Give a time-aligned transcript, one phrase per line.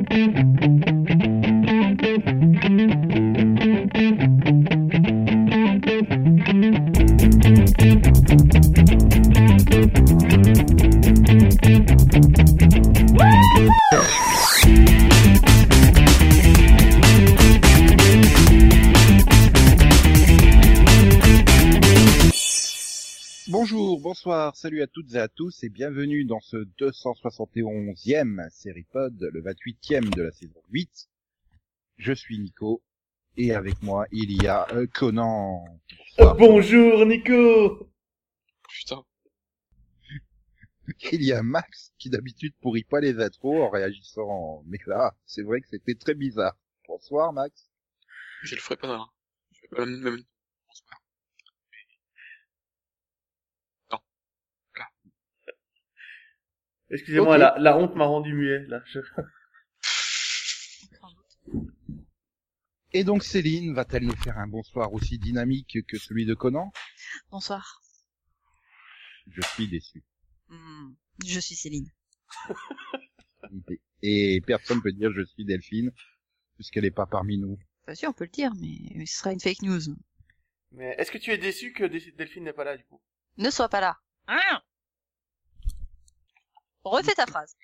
[0.00, 0.39] Mm-hmm.
[24.92, 30.32] Toutes et à tous et bienvenue dans ce 271e série pod, le 28e de la
[30.32, 31.08] saison 8.
[31.96, 32.82] Je suis Nico
[33.36, 35.64] et avec moi il y a euh, Conan.
[36.18, 36.36] Bonsoir.
[36.36, 37.88] Bonjour Nico
[38.68, 39.04] Putain.
[41.12, 45.42] Il y a Max qui d'habitude pourrit pas les intros en réagissant, mais là c'est
[45.42, 46.56] vrai que c'était très bizarre.
[46.88, 47.70] Bonsoir Max.
[48.42, 49.08] Je le ferai pas, hein.
[49.52, 50.24] Je ferai pas même.
[56.90, 58.82] Excusez-moi, la, la honte m'a rendu muet, là.
[58.86, 58.98] Je-
[62.92, 66.72] Et donc Céline va-t-elle nous faire un bonsoir aussi dynamique que celui de Conan?
[67.30, 67.80] Bonsoir.
[69.28, 70.02] Je suis déçu.
[70.48, 71.88] Hmm, Je suis Céline.
[74.02, 75.92] Et personne peut dire je suis Delphine
[76.56, 77.58] puisqu'elle est pas parmi nous.
[77.84, 79.80] Enfin, si, on peut le dire, mais ce sera une fake news.
[80.72, 83.00] Mais est-ce que tu es déçu que Delphine n'est pas là, du coup?
[83.38, 83.98] Ne sois pas là.
[84.26, 84.60] Hein?
[86.90, 87.54] Refais ta phrase.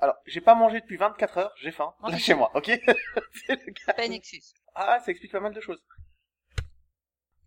[0.00, 1.92] Alors, j'ai pas mangé depuis 24 heures, j'ai faim.
[2.00, 2.12] Mange.
[2.12, 2.66] Lâchez-moi, ok?
[3.46, 3.92] C'est le cas.
[3.94, 4.52] Pas une excuse.
[4.74, 5.82] Ah, ça explique pas mal de choses.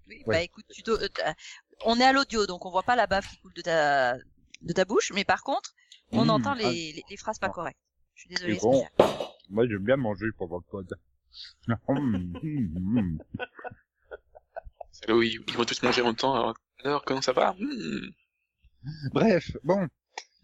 [0.08, 0.36] Oui, Ouais.
[0.36, 1.34] Bah écoute, tu dois- euh,
[1.86, 4.16] on est à l'audio, donc on voit pas la bave qui coule de ta
[4.62, 5.74] de ta bouche, mais par contre,
[6.12, 7.80] on Mmh, entend ah, les, les, phrases pas correctes.
[8.16, 8.56] Je suis désolée.
[8.60, 8.86] C'est bon.
[9.50, 10.94] Moi, j'aime bien manger pendant le pod.
[11.88, 13.20] Hum, hum, hum.
[14.92, 16.54] C'est là où ils, ils vont tous manger en même temps.
[16.84, 17.54] Alors, comment ça va?
[17.54, 18.10] Hmm.
[19.12, 19.88] Bref, bon.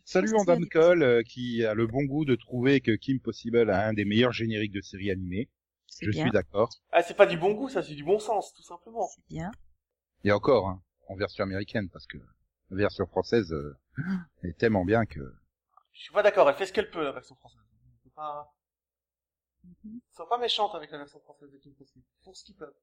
[0.05, 3.69] Saluons Merci, Dame Cole, euh, qui a le bon goût de trouver que Kim Possible
[3.69, 5.49] a un des meilleurs génériques de séries animées.
[5.99, 6.23] Je bien.
[6.23, 6.69] suis d'accord.
[6.91, 9.08] Ah, c'est pas du bon goût, ça, c'est du bon sens, tout simplement.
[9.08, 9.52] C'est bien.
[10.23, 12.17] Et encore, hein, en version américaine, parce que
[12.70, 13.77] la version française euh,
[14.43, 15.19] est tellement bien que...
[15.93, 17.61] Je suis pas d'accord, elle fait ce qu'elle peut, la version française.
[18.04, 18.54] Faut pas...
[19.64, 19.99] Mhm.
[20.14, 22.05] Sois pas méchante avec la version française de Kim Possible.
[22.21, 22.75] Ils font ce qu'ils peuvent.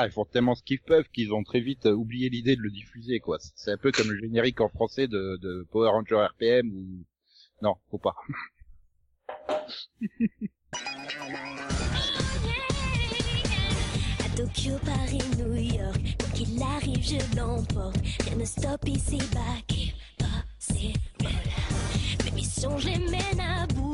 [0.00, 2.60] Ah, ils font tellement ce qu'ils peuvent qu'ils ont très vite euh, oublié l'idée de
[2.60, 3.38] le diffuser, quoi.
[3.56, 7.04] C'est un peu comme le générique en français de, de Power Ranger RPM ou...
[7.62, 8.14] Non, faut pas.
[14.20, 17.96] À Tokyo, Paris, New York, quoi qu'il arrive, je l'emporte.
[18.20, 21.00] Rien ne stoppe ici, bas, qui possible.
[22.24, 23.87] Mes missions, je les mène à bout,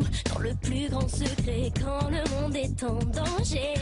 [0.45, 3.73] le plus grand secret, quand le monde est en danger.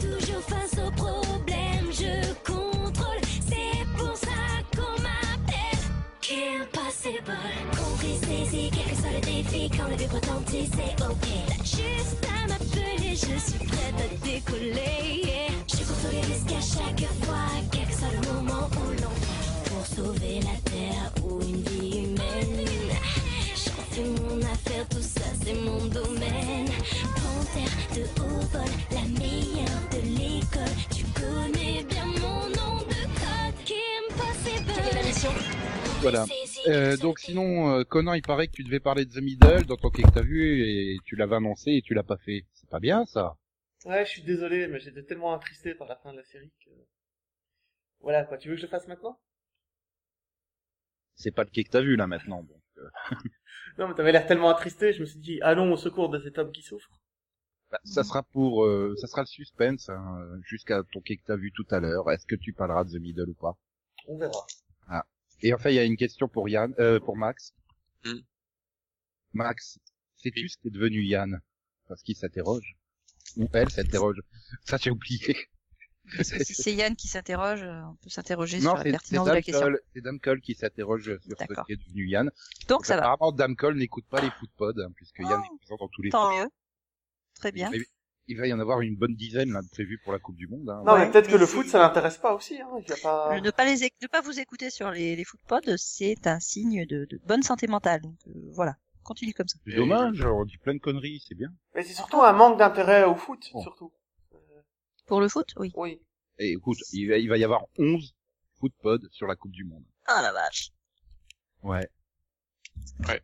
[0.00, 3.20] Toujours face aux problèmes, je contrôle.
[3.46, 4.40] C'est pour ça
[4.74, 5.84] qu'on m'appelle
[6.20, 7.38] Kim Possible.
[7.70, 11.28] Compris, saisi, quel que soit le défi, quand le but retentit, c'est ok.
[11.62, 15.22] Juste à m'appeler, je suis prête à décoller.
[15.68, 19.14] Je tous les risques à chaque fois, quel que soit le moment où l'on
[19.70, 22.66] pour sauver la terre ou une vie humaine.
[23.54, 25.17] J'en fais mon affaire, tout ça
[25.48, 26.66] c'est mon domaine.
[27.16, 30.76] Panthère de haut vol, la meilleure de l'école.
[30.94, 34.72] Tu connais bien mon nom de code, Kim Possible.
[34.94, 35.30] La mission
[36.02, 36.26] Voilà.
[36.66, 39.76] Euh, donc sinon, euh, Conan, il paraît que tu devais parler de The Middle dans
[39.76, 42.44] ton quai que t'as vu et tu l'avais annoncé et tu l'as pas fait.
[42.52, 43.36] C'est pas bien, ça
[43.86, 46.70] Ouais, je suis désolé, mais j'étais tellement attristé par la fin de la série que...
[48.00, 48.36] Voilà, quoi.
[48.36, 49.18] Tu veux que je le fasse maintenant?
[51.14, 52.42] C'est pas le quai que t'as vu, là, maintenant.
[52.42, 52.90] Donc, euh,
[53.78, 56.36] Non, mais t'avais l'air tellement attristé, je me suis dit, allons au secours de cet
[56.38, 56.90] homme qui souffre.
[57.70, 58.64] bah, ça sera pour...
[58.64, 62.10] euh, ça sera le suspense hein, jusqu'à ton quai que t'as vu tout à l'heure.
[62.10, 63.56] Est-ce que tu parleras de The Middle ou pas?
[64.08, 64.46] On verra.
[65.40, 67.54] Et enfin, il y a une question pour Yann, euh, pour Max.
[68.04, 68.18] Hmm.
[69.32, 69.78] Max,
[70.16, 70.48] sais-tu Oui.
[70.50, 71.40] ce qu'est devenu Yann?
[71.86, 72.76] Parce qu'il s'interroge.
[73.36, 74.20] Ou elle s'interroge.
[74.64, 75.36] Ça, j'ai oublié.
[76.22, 79.68] Si c'est Yann qui s'interroge, euh, on peut s'interroger sur la pertinence de la question.
[79.94, 82.30] C'est Dame Cole qui s'interroge sur ce qui est devenu Yann.
[82.68, 83.02] Donc ça va.
[83.12, 86.02] Apparemment, Dame Cole n'écoute pas les footpods, hein, puisque Yann Oh, est présent dans tous
[86.02, 86.48] les Tant mieux.
[87.36, 87.70] Très bien.
[87.72, 87.84] Il,
[88.30, 90.46] il va y en avoir une bonne dizaine là, de prévues pour la Coupe du
[90.48, 90.68] Monde.
[90.68, 90.82] Hein.
[90.84, 92.68] Non, Ouais, mais peut-être que le foot, ça l'intéresse pas aussi, hein.
[92.82, 93.40] Il y a pas...
[93.40, 97.06] Ne pas les ne pas vous écouter sur les, les footpods, c'est un signe de,
[97.06, 98.02] de bonne santé mentale.
[98.02, 99.58] Donc euh, voilà, continue comme ça.
[99.66, 101.48] C'est dommage, on dit plein de conneries, c'est bien.
[101.74, 103.92] Mais c'est surtout un manque d'intérêt au foot, surtout.
[105.08, 105.72] Euh, Pour le foot, oui.
[105.76, 106.00] oui.
[106.38, 108.14] Et écoute, il va, il va y avoir 11
[108.60, 109.84] footpods sur la Coupe du Monde.
[110.06, 110.70] Ah la vache.
[111.62, 111.88] Ouais.
[113.08, 113.16] Ouais.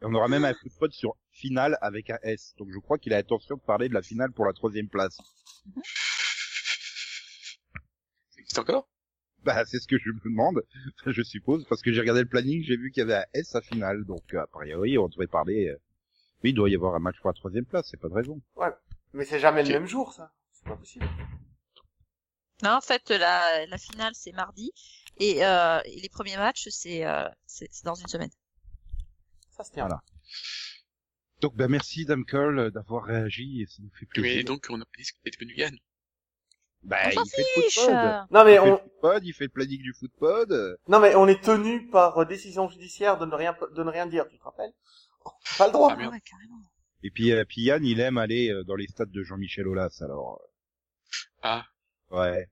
[0.00, 2.54] Et on aura même un footpod sur finale avec un S.
[2.58, 5.18] Donc je crois qu'il a l'intention de parler de la finale pour la troisième place.
[8.46, 8.88] C'est encore?
[9.44, 10.62] Bah, c'est ce que je me demande,
[11.06, 13.54] je suppose, parce que j'ai regardé le planning, j'ai vu qu'il y avait un S
[13.56, 15.68] à finale, donc a priori, on devrait parler...
[15.68, 15.78] euh,
[16.44, 18.40] Oui, il doit y avoir un match pour la troisième place, c'est pas de raison.
[19.14, 20.32] Mais c'est jamais le même jour, ça.
[20.62, 21.08] C'est pas possible.
[22.62, 24.72] Non, en fait, la, la finale, c'est mardi.
[25.18, 28.30] Et, euh, et les premiers matchs, c'est euh, c'est c'est dans une semaine.
[29.50, 29.86] Ça se tient.
[29.86, 30.00] Voilà.
[31.40, 34.36] Donc, bah, merci Dame Curl euh, d'avoir réagi, et ça nous fait plaisir.
[34.36, 35.76] Mais donc, on a pas dit ce qu'il était devenu Yann.
[36.84, 38.26] Bah, On il fait le footpod.
[38.30, 40.50] Non mais Il fait on, le footpod, il fait le planning du footpod.
[40.50, 43.90] euh, non mais on est tenu par euh, décision judiciaire de ne rien, de ne
[43.90, 44.72] rien dire, tu te rappelles?
[45.58, 45.92] Pas le droit.
[45.92, 46.58] Ah, ouais, carrément.
[47.04, 49.98] Et puis, euh, puis Yann, il aime aller euh, dans les stades de Jean-Michel Aulas,
[50.00, 50.40] alors.
[51.42, 51.64] Ah,
[52.10, 52.46] Ouais.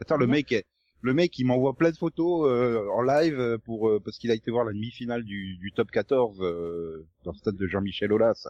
[0.00, 0.64] Attends, le mec, est-
[1.00, 4.30] le mec, il m'envoie plein de photos euh, en live euh, pour euh, parce qu'il
[4.30, 8.12] a été voir la demi-finale du, du top 14 euh, dans le stade de Jean-Michel
[8.12, 8.48] Aulas.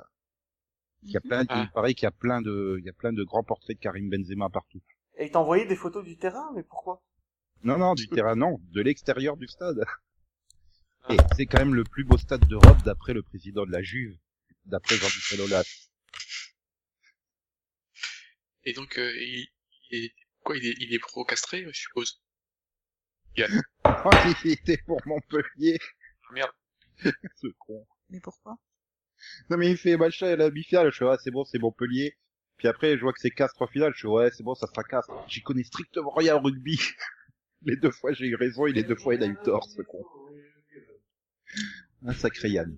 [1.02, 1.62] Il y a plein, Ah.
[1.66, 3.82] il paraît qu'il y a plein de, il y a plein de grands portraits de
[3.82, 4.80] Karim Benzema partout.
[5.18, 7.02] Et il t'a envoyé des photos du terrain, mais pourquoi?
[7.64, 9.84] Non, non, du terrain, non, de l'extérieur du stade.
[11.04, 11.14] Ah.
[11.14, 14.16] Et c'est quand même le plus beau stade d'Europe d'après le président de la Juve,
[14.66, 15.81] d'après Jean-Michel Aulas.
[18.64, 19.48] Et donc, euh, il,
[19.90, 20.14] il est,
[20.44, 22.20] quoi, il est, il est pro-castré, je suppose.
[23.84, 24.10] Oh,
[24.44, 25.78] il était pour Montpellier,
[26.28, 26.50] Ah, merde.
[27.36, 27.86] ce con.
[28.10, 28.58] Mais pourquoi?
[29.50, 32.16] Non mais il fait machin à la demi-finale, je fais ouais c'est bon c'est Montpellier.
[32.58, 34.66] Puis après je vois que c'est Castres en finale, je fais ouais c'est bon ça
[34.66, 35.14] sera Castres.
[35.28, 36.78] J'y connais strictement rien au rugby.
[37.62, 39.82] Les deux fois j'ai eu raison et les deux fois il a eu tort ce
[39.82, 40.04] con.
[42.04, 42.76] Un sacré Yann.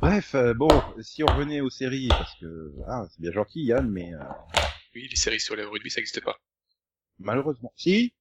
[0.00, 0.68] Bref, euh, bon,
[1.02, 4.18] si on revenait aux séries, parce que ah, c'est bien gentil Yann, mais euh,
[4.94, 6.38] Oui, les séries sur le rugby, ça n'existe pas.
[7.18, 7.72] malheureusement.
[7.76, 8.14] Si,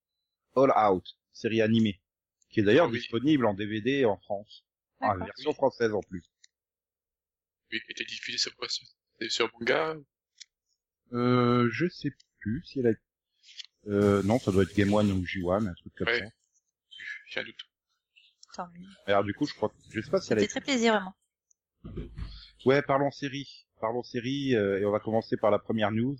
[0.55, 2.01] All Out, série animée,
[2.49, 2.99] qui est d'ailleurs Ah oui.
[2.99, 4.65] disponible en DVD en France,
[4.99, 5.25] en D'accord.
[5.25, 6.23] version française en plus.
[7.71, 8.67] Oui, qui était diffusé sur quoi
[9.29, 9.95] sur, manga
[11.13, 12.93] Euh, je sais plus si elle a...
[13.87, 16.19] Euh, non, ça doit être Game One ou G1, un truc comme Ouais.
[16.19, 16.25] ça.
[17.29, 17.61] J'ai un doute.
[18.55, 18.87] Tant mieux.
[19.05, 21.15] Alors du coup, je crois, je sais pas si elle a C'était très plaisir, vraiment.
[22.65, 23.67] Ouais, parlons série.
[23.79, 26.17] Parlons série, euh, et on va commencer par la première news,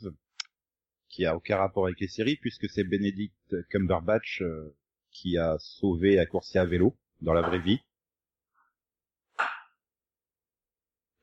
[1.10, 4.76] qui a aucun rapport avec les séries, puisque c'est Benedict Cumberbatch euh,
[5.12, 7.80] qui a sauvé un coursier à vélo dans la vraie vie.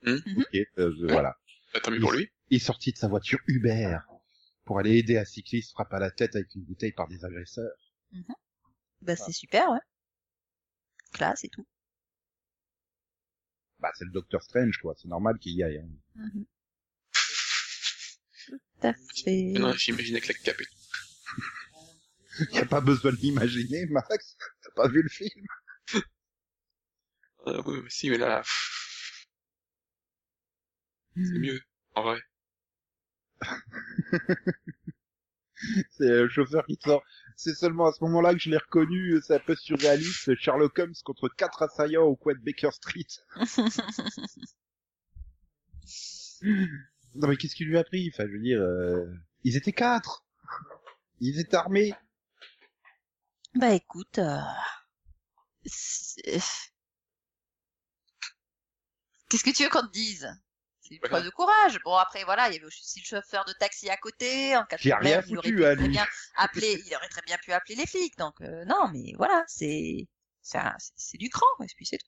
[0.03, 0.19] Hmm.
[0.37, 1.37] Ok, euh, voilà.
[1.73, 2.29] Bah, tant mieux pour lui.
[2.51, 3.99] Il est sorti de sa voiture Uber
[4.65, 7.73] pour aller aider un cycliste frappé à la tête avec une bouteille par des agresseurs.
[9.01, 9.81] Bah, c'est super, ouais.
[11.13, 11.67] Classe et tout.
[13.81, 14.95] Bah, c'est le Docteur Strange, quoi.
[14.97, 15.79] C'est normal qu'il y aille.
[15.79, 15.89] hein.
[16.15, 16.45] Mhm.
[18.47, 19.53] Tout à fait.
[19.59, 20.71] Non, j'imaginais que la cape est-
[22.53, 24.37] Y a pas besoin de l'imaginer, Max.
[24.63, 25.47] T'as pas vu le film?
[27.47, 28.43] Ah, oui, si, mais là,
[31.15, 31.61] c'est mieux,
[31.95, 32.21] en vrai.
[35.91, 37.03] C'est le chauffeur qui sort.
[37.37, 39.21] C'est seulement à ce moment-là que je l'ai reconnu.
[39.23, 40.35] C'est un peu surréaliste.
[40.37, 43.07] Sherlock Holmes contre quatre assaillants au coin de Baker Street.
[47.15, 48.11] Non mais qu'est-ce qui lui a pris?
[48.13, 49.07] Enfin, je veux dire, euh,
[49.45, 50.25] ils étaient quatre.
[51.21, 51.95] Ils étaient armés.
[53.55, 54.39] Bah écoute, euh...
[55.65, 56.71] c'est-
[59.29, 60.29] qu'est-ce que tu veux qu'on te dise?
[60.89, 61.79] C'est une preuve de courage.
[61.85, 64.57] Bon après voilà, il y avait aussi le chauffeur de taxi à côté.
[64.57, 65.93] En cas de a rien problème, il aurait foutu, pu à très lui.
[65.93, 66.07] bien
[66.37, 68.17] appeler, il aurait très bien pu appeler les flics.
[68.19, 70.07] Donc euh, non, mais voilà, c'est
[70.43, 72.07] c'est un- c'est- c'est du cran, et puis c'est tout.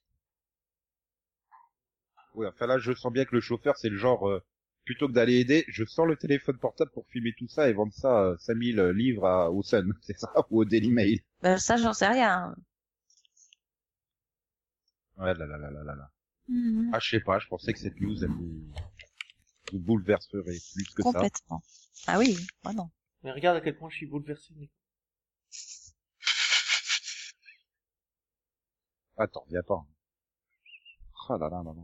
[2.33, 4.41] Oui, enfin là, je sens bien que le chauffeur, c'est le genre, euh,
[4.85, 7.93] plutôt que d'aller aider, je sors le téléphone portable pour filmer tout ça et vendre
[7.93, 11.19] ça euh, 5000 livres à, au Sun, c'est ça, ou au Daily Mail.
[11.41, 12.55] Bah ça j'en sais rien.
[15.17, 16.09] Ouais, là, là, là, là, là,
[16.49, 16.91] Mhm.
[16.93, 18.61] Ah, je sais pas, je pensais que cette news, elle vous,
[19.71, 20.41] vous bouleverserait
[20.73, 21.11] plus que ça.
[21.11, 21.61] Complètement.
[22.07, 22.89] Ah oui, moi non.
[23.23, 24.53] Mais regarde à quel point je suis bouleversé.
[24.55, 24.73] Nico.
[29.17, 29.85] Attends, viens pas.
[31.31, 31.81] Ah là là là là.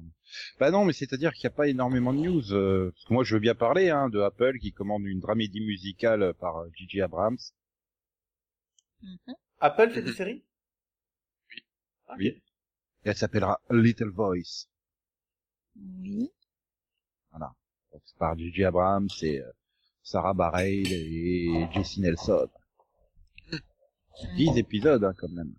[0.60, 2.52] Bah non, mais c'est-à-dire qu'il n'y a pas énormément de news.
[2.54, 5.62] euh, parce que moi, je veux bien parler hein, de Apple qui commande une dramédie
[5.62, 7.38] musicale par euh, Gigi Abrams.
[9.04, 9.36] Mhm.
[9.60, 10.44] Apple fait des séries?
[12.10, 12.18] Ok.
[12.18, 12.42] Oui.
[13.06, 14.68] Et elle s'appellera Little Voice.
[15.78, 16.32] Oui.
[17.96, 19.50] Donc, c'est par Gigi Abrams et euh,
[20.04, 22.50] Sarah Bareilles et Jessie Nelson.
[24.36, 25.54] 10 épisodes hein, quand même.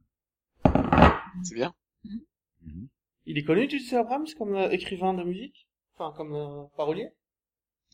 [1.42, 1.74] C'est bien.
[2.04, 2.88] Mhm.
[3.26, 3.96] Il est connu, J.C.
[3.96, 5.66] Abrams, comme euh, écrivain de musique?
[5.94, 7.08] Enfin, comme euh, parolier?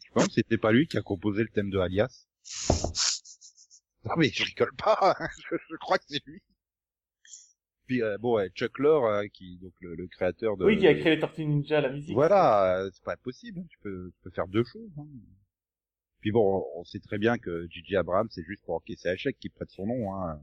[0.07, 2.27] Je pense que c'était pas lui qui a composé le thème de Alias.
[4.05, 6.43] Non mais je rigole pas, hein, je, je crois que c'est lui.
[8.01, 10.65] Euh, bon, ouais, Chuck Lorre, euh, qui donc le, le créateur de.
[10.65, 12.15] Oui, qui a créé les Tortues Ninja, la musique.
[12.15, 13.59] Voilà, euh, c'est pas possible.
[13.61, 14.91] hein, Tu peux, tu peux faire deux choses.
[14.99, 15.07] Hein.
[16.21, 19.39] Puis bon, on sait très bien que Gigi Abrams, c'est juste pour encaisser un chèque
[19.41, 20.15] qui prête son nom.
[20.15, 20.41] Hein.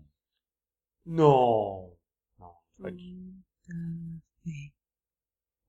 [1.06, 1.98] Non.
[2.38, 2.52] Non,
[2.82, 3.18] pas dit.
[4.46, 4.72] Oui.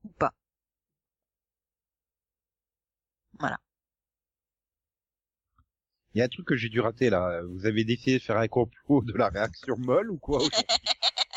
[0.03, 0.33] Ou pas.
[3.39, 3.57] Voilà.
[6.13, 7.41] Il y a un truc que j'ai dû rater là.
[7.43, 10.39] Vous avez décidé de faire un complot de la réaction molle ou quoi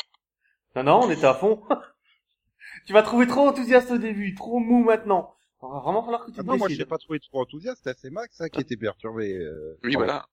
[0.75, 1.63] Non, non, on était à fond.
[2.85, 5.35] tu m'as trouvé trop enthousiaste au début, trop mou maintenant.
[5.63, 7.41] Il va vraiment falloir que tu Ah te non, moi je l'ai pas trouvé trop
[7.41, 9.33] enthousiaste, c'est Max hein, qui était perturbé.
[9.35, 10.27] euh, Oui, voilà.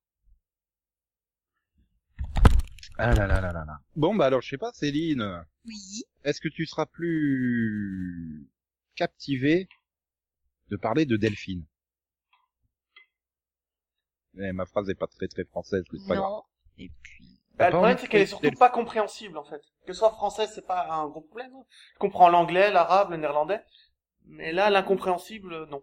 [2.99, 3.81] Ah là là là là là.
[3.97, 6.03] Bon bah alors je sais pas Céline, Oui.
[6.25, 8.47] est-ce que tu seras plus
[8.97, 9.69] captivée
[10.69, 11.65] de parler de Delphine?
[14.39, 16.31] Eh, Ma phrase est pas très très française, mais c'est pas grave.
[16.31, 16.43] Non.
[16.79, 17.22] Et puis.
[17.62, 19.62] Bah, le problème, c'est qu'elle est surtout pas compréhensible, en fait.
[19.87, 21.54] Que ce soit français, c'est pas un gros problème.
[21.54, 21.64] hein.
[21.95, 23.62] Je comprends l'anglais, l'arabe, le néerlandais.
[24.26, 25.83] Mais là, l'incompréhensible, non.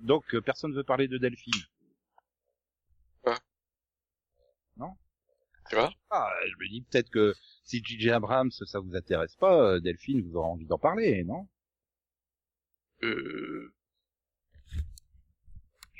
[0.00, 1.62] Donc euh, personne veut parler de Delphine.
[5.68, 5.90] Tu vois?
[6.10, 8.10] Ah, je me dis peut-être que si J.J.
[8.10, 11.48] Abrams ça vous intéresse pas, euh, Delphine vous aurez envie d'en parler, non?
[13.02, 13.72] Euh...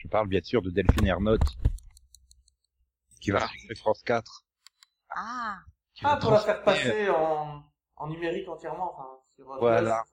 [0.07, 1.43] Je parle bien sûr de Delphine Ernotte
[3.21, 3.49] qui va Ah.
[3.49, 4.45] sur France 4.
[5.11, 5.59] Ah.
[6.05, 7.65] Ah, pour la faire passer en,
[7.97, 10.05] en numérique entièrement, enfin, sur euh, Voilà.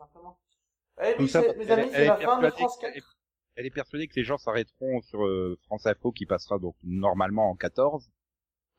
[1.03, 2.97] Eh ça, mes amis, est- c'est elle la est fin de persuadée France qu'elle 4.
[2.97, 3.17] est-
[3.55, 7.51] Elle est persuadée que les gens s'arrêteront sur euh, France Info qui passera donc normalement
[7.51, 8.09] en 14.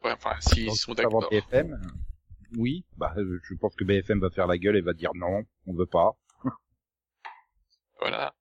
[0.02, 1.30] Ouais, enfin, s'ils donc sont avant d'accord.
[1.30, 1.80] BFM.
[2.58, 5.44] Oui, bah euh, je pense que BFM va faire la gueule et va dire non,
[5.68, 6.16] on veut pas.
[8.00, 8.34] Voilà.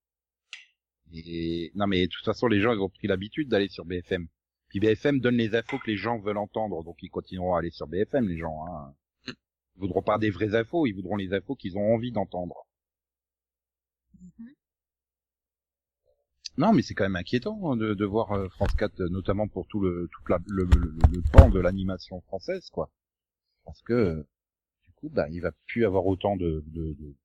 [1.13, 4.27] Et non mais de toute façon les gens ils ont pris l'habitude d'aller sur BFM.
[4.69, 7.69] Puis BFM donne les infos que les gens veulent entendre, donc ils continueront à aller
[7.71, 8.65] sur BFM les gens.
[8.67, 8.95] Hein.
[9.27, 12.65] Ils voudront pas des vraies infos, ils voudront les infos qu'ils ont envie d'entendre.
[14.19, 14.53] Mhm.
[16.57, 19.47] Non mais c'est quand même inquiétant hein, de, de voir euh, France 4 euh, notamment
[19.47, 22.91] pour tout le tout la- le, le, le pan de l'animation française quoi.
[23.65, 24.25] Parce que
[24.85, 27.15] du coup bah il va plus avoir autant de de, de,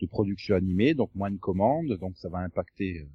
[0.00, 3.08] de production animée, donc moins de commandes, donc ça va impacter euh,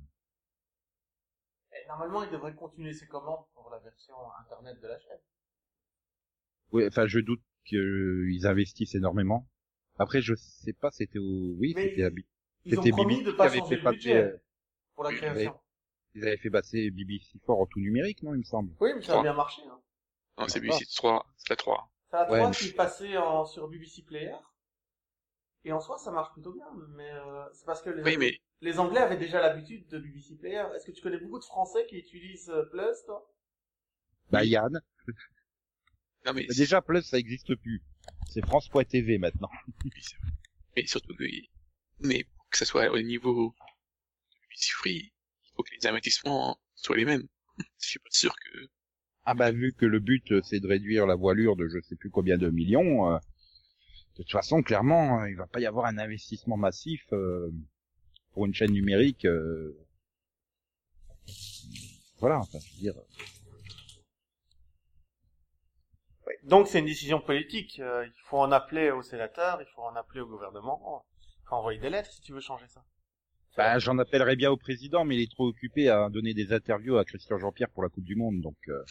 [1.89, 5.17] Normalement, il devrait continuer ses commandes pour la version internet de la chaîne?
[6.71, 9.47] Oui, enfin, je doute qu'ils investissent énormément.
[9.97, 12.09] Après, je sais pas, c'était au, oui, c'était, à
[12.65, 14.37] Ils ont c'était promis Bibi de pas avait changer fait le budget passer, euh,
[14.93, 15.59] pour la oui, création.
[16.13, 18.71] ils avaient fait passer BBC Fort en tout numérique, non, il me semble.
[18.79, 19.63] Oui, mais ça a bien marché.
[19.65, 19.81] Hein.
[20.37, 20.59] Non, c'est.
[20.59, 21.91] BBC 3, c'est la 3.
[22.11, 24.35] C'est la Ouais, 3 mais- qui est passée en, sur BBC Player.
[25.65, 26.67] Et en soi, ça marche plutôt bien.
[26.95, 30.35] Mais euh, c'est parce que les, Oui, mais les Anglais avaient déjà l'habitude de BBC
[30.37, 30.63] Player.
[30.75, 33.29] Est-ce que tu connais beaucoup de Français qui utilisent euh, Plus, toi?
[34.31, 34.43] Bah.
[34.43, 34.79] Yann.
[36.25, 37.81] non, mais Déjà, Plus, ça existe plus.
[38.27, 39.49] C'est France.tv maintenant.
[39.83, 40.29] Oui, c'est vrai.
[40.75, 41.23] Mais surtout que,
[41.99, 43.53] mais pour que ça soit au niveau
[44.31, 45.11] de BBC Free,
[45.43, 47.27] il faut que les investissements soient les mêmes.
[47.81, 48.69] Je suis pas sûr que,
[49.25, 51.95] Ah bah, vu que le but, euh, c'est de réduire la voilure de je sais
[51.95, 53.17] plus combien de millions, euh,
[54.19, 57.49] de toute façon, clairement, euh, il va pas y avoir un investissement massif euh,
[58.33, 59.23] pour une chaîne numérique.
[59.23, 59.77] euh,
[62.19, 62.95] Voilà, enfin, je veux dire.
[66.43, 67.79] Donc c'est une décision politique.
[67.79, 71.05] Euh, il faut en appeler aux sénateurs, il faut en appeler au gouvernement.
[71.21, 72.83] Il faut envoyer des lettres si tu veux changer ça.
[73.55, 76.97] Bah, j'en appellerais bien au président, mais il est trop occupé à donner des interviews
[76.97, 78.57] à Christian Jean-Pierre pour la Coupe du Monde, donc.
[78.67, 78.83] Euh...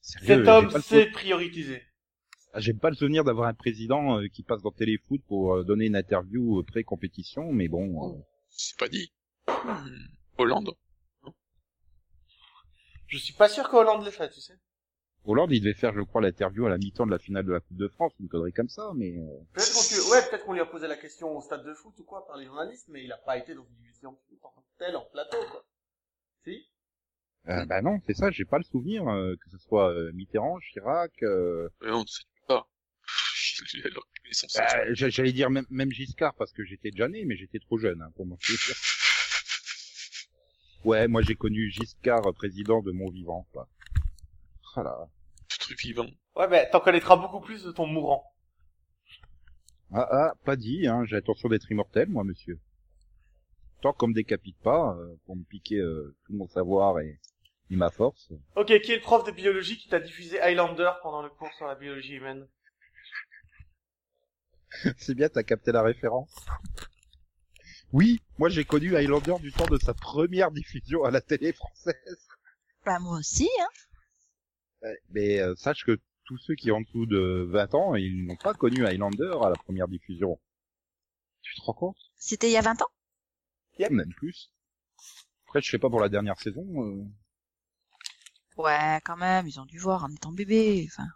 [0.00, 1.82] sérieux, Cet homme sait prioriser.
[2.56, 5.86] J'aime pas le souvenir d'avoir un président euh, qui passe dans Téléfoot pour euh, donner
[5.86, 8.10] une interview euh, pré-compétition, mais bon.
[8.14, 9.10] euh, c'est pas dit.
[9.48, 10.06] Hmm,
[10.38, 10.72] Hollande.
[13.06, 14.54] Je suis pas sûr que Hollande l'ait fait, tu sais.
[15.24, 17.60] Hollande, il devait faire, je crois, l'interview à la mi-temps de la finale de la
[17.60, 19.16] Coupe de France, une connerie comme ça, mais.
[19.16, 21.72] euh, Peut-être qu'on lui- ouais, peut-être qu'on lui a posé la question au stade de
[21.74, 24.48] foot ou quoi par les journalistes, mais il a pas été dans une foot en
[24.50, 25.64] tant que tel, en plateau, quoi.
[26.44, 26.66] Si?
[27.48, 30.58] Euh, bah non, c'est ça, j'ai pas le souvenir euh, que ce soit euh, Mitterrand,
[30.60, 31.12] Chirac.
[31.22, 31.68] Euh...
[34.54, 37.78] Bah, j'a- J'allais dire même, même Giscard parce que j'étais déjà né, mais j'étais trop
[37.78, 38.76] jeune hein, pour m'en souvenir.
[40.84, 43.68] Ouais, moi j'ai connu Giscard président de mon vivant, quoi.
[44.74, 45.08] Voilà.
[45.48, 46.06] Tout truc vivant.
[46.34, 48.24] Ouais, mais t'en connaîtras beaucoup plus de ton mourant.
[49.92, 52.58] Ah, ah, pas dit, hein, j'ai l'intention d'être immortel, moi, monsieur.
[53.82, 57.20] Tant qu'on me décapite pas, euh, pour me piquer euh, tout mon savoir et,
[57.70, 58.32] et ma force.
[58.56, 61.66] Ok, qui est le prof de biologie qui t'a diffusé Highlander pendant le cours sur
[61.66, 62.48] la biologie humaine?
[64.98, 66.34] C'est bien, t'as capté la référence.
[67.92, 72.26] Oui, moi j'ai connu Highlander du temps de sa première diffusion à la télé française.
[72.84, 74.88] Bah, moi aussi, hein.
[75.10, 78.36] Mais euh, sache que tous ceux qui ont en dessous de 20 ans, ils n'ont
[78.36, 80.40] pas connu Highlander à la première diffusion.
[81.42, 81.96] Tu te rends compte?
[82.16, 82.88] C'était il y a 20 ans?
[83.78, 84.52] Même plus.
[85.46, 86.64] Après, je sais pas pour la dernière saison.
[86.82, 87.04] euh,
[88.56, 90.86] Ouais, quand même, ils ont dû voir en étant bébé.
[90.90, 91.06] Enfin,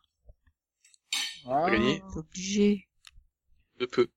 [1.49, 1.67] Ah,
[2.17, 2.86] obligé.
[3.79, 4.09] De peu.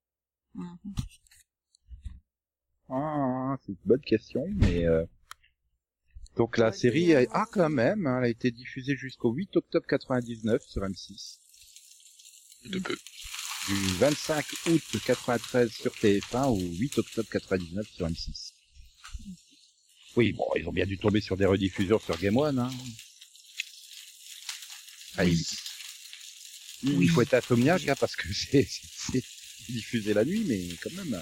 [2.90, 5.06] Ah, c'est une bonne question, mais euh,
[6.38, 7.26] donc la série, a...
[7.32, 11.38] ah quand même, hein, elle a été diffusée jusqu'au 8 octobre 99 sur M6,
[12.66, 12.98] De peu.
[13.68, 18.54] du 25 août 93 sur TF1 au 8 octobre 99 sur M6.
[20.16, 22.58] Oui, bon, ils ont bien dû tomber sur des rediffuseurs sur Game One.
[22.58, 22.72] Hein.
[25.18, 25.38] Ah, il...
[26.84, 26.98] Oui.
[27.02, 29.24] il faut être insomniaque hein, parce que c'est c'est- c'est
[29.70, 31.22] diffusé la nuit, mais quand même.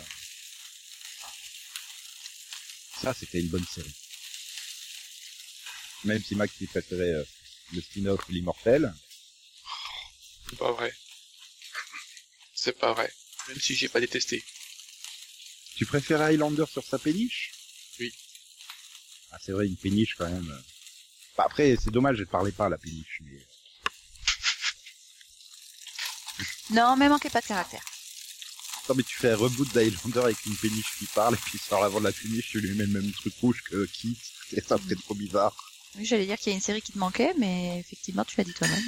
[3.01, 3.94] Ça, c'était une bonne série.
[6.04, 7.24] Même si Max il préférait euh,
[7.74, 8.94] le spin-off L'Immortel.
[10.50, 10.94] C'est pas vrai.
[12.54, 13.12] C'est pas vrai.
[13.50, 14.44] Même si j'ai pas détesté.
[15.75, 17.51] Tu préfères Highlander sur sa péniche?
[18.00, 18.12] Oui.
[19.32, 20.63] Ah, c'est vrai, une péniche quand même.
[21.38, 23.22] Bah, après, c'est dommage, je ne parlais pas à la péniche.
[23.22, 23.46] Mais...
[26.72, 27.84] Non, mais manquez pas de caractère.
[28.89, 31.79] Non, mais tu fais un reboot d'Highlander avec une péniche qui parle, et puis sur
[31.79, 34.17] l'avant de la péniche, tu lui mets le même truc rouge que Kit.
[34.53, 35.53] Et ça serait trop bizarre.
[35.96, 38.44] Oui, j'allais dire qu'il y a une série qui te manquait, mais effectivement, tu l'as
[38.46, 38.84] dit toi-même.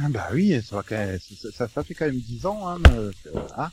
[0.00, 2.68] Ah bah oui, ça, va quand même, ça, ça, ça fait quand même 10 ans,
[2.68, 2.82] hein.
[2.88, 3.12] euh,
[3.56, 3.70] Ah,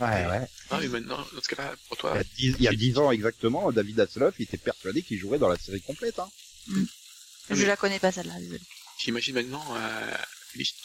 [0.00, 0.48] Ouais, ouais.
[0.70, 2.72] Ah, mais maintenant, dans ce cas-là, pour Il y toi, a 10, il y a
[2.72, 6.30] 10 ans exactement, David Hasselhoff, il était persuadé qu'il jouerait dans la série complète, hein.
[6.70, 6.72] Ah,
[7.50, 8.60] Je mais- la connais pas celle-là, désolé.
[8.98, 10.16] j'imagine maintenant, euh,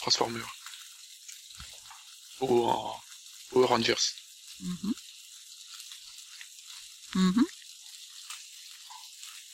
[0.00, 0.40] Transformer.
[2.40, 2.94] Ou en,
[3.52, 3.94] ou Rangers.
[4.60, 4.94] Mhm.
[7.14, 7.44] Mhm.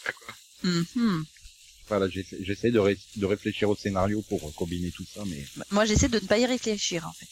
[0.07, 0.35] Ah, quoi.
[0.63, 1.25] Mhm.
[1.89, 5.47] Voilà, j'essaie de, ré- de réfléchir au scénario pour combiner tout ça, mais...
[5.71, 7.29] Moi, j'essaie de ne pas y réfléchir, en fait.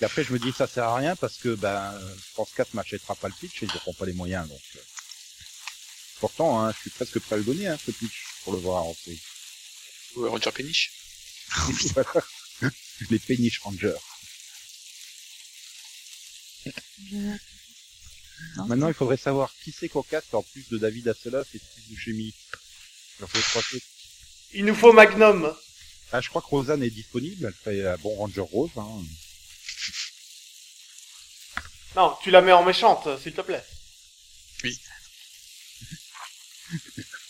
[0.00, 1.92] Et après, je me dis, ça sert à rien parce que, ben,
[2.32, 4.60] France 4 m'achètera pas le pitch et ils n'auront pas les moyens, donc...
[4.76, 4.80] euh.
[6.18, 8.84] Pourtant, hein, je suis presque prêt à le donner, hein, ce pitch, pour le voir
[8.84, 9.18] en fait.
[10.16, 10.92] Ou Ranger Péniche.
[13.10, 13.96] Les Péniche Rangers.
[18.56, 21.84] Non, Maintenant, il faudrait savoir qui c'est caste en plus de David Hasselhoff et Steve
[21.88, 22.34] Buscemi.
[23.18, 23.30] Alors.
[24.52, 25.54] Il nous faut Magnum.
[26.12, 29.02] Ah, je crois que Rosanne est disponible, elle fait un bon Ranger Rose, hein.
[31.96, 33.64] Non, tu la mets en méchante, s'il te plaît.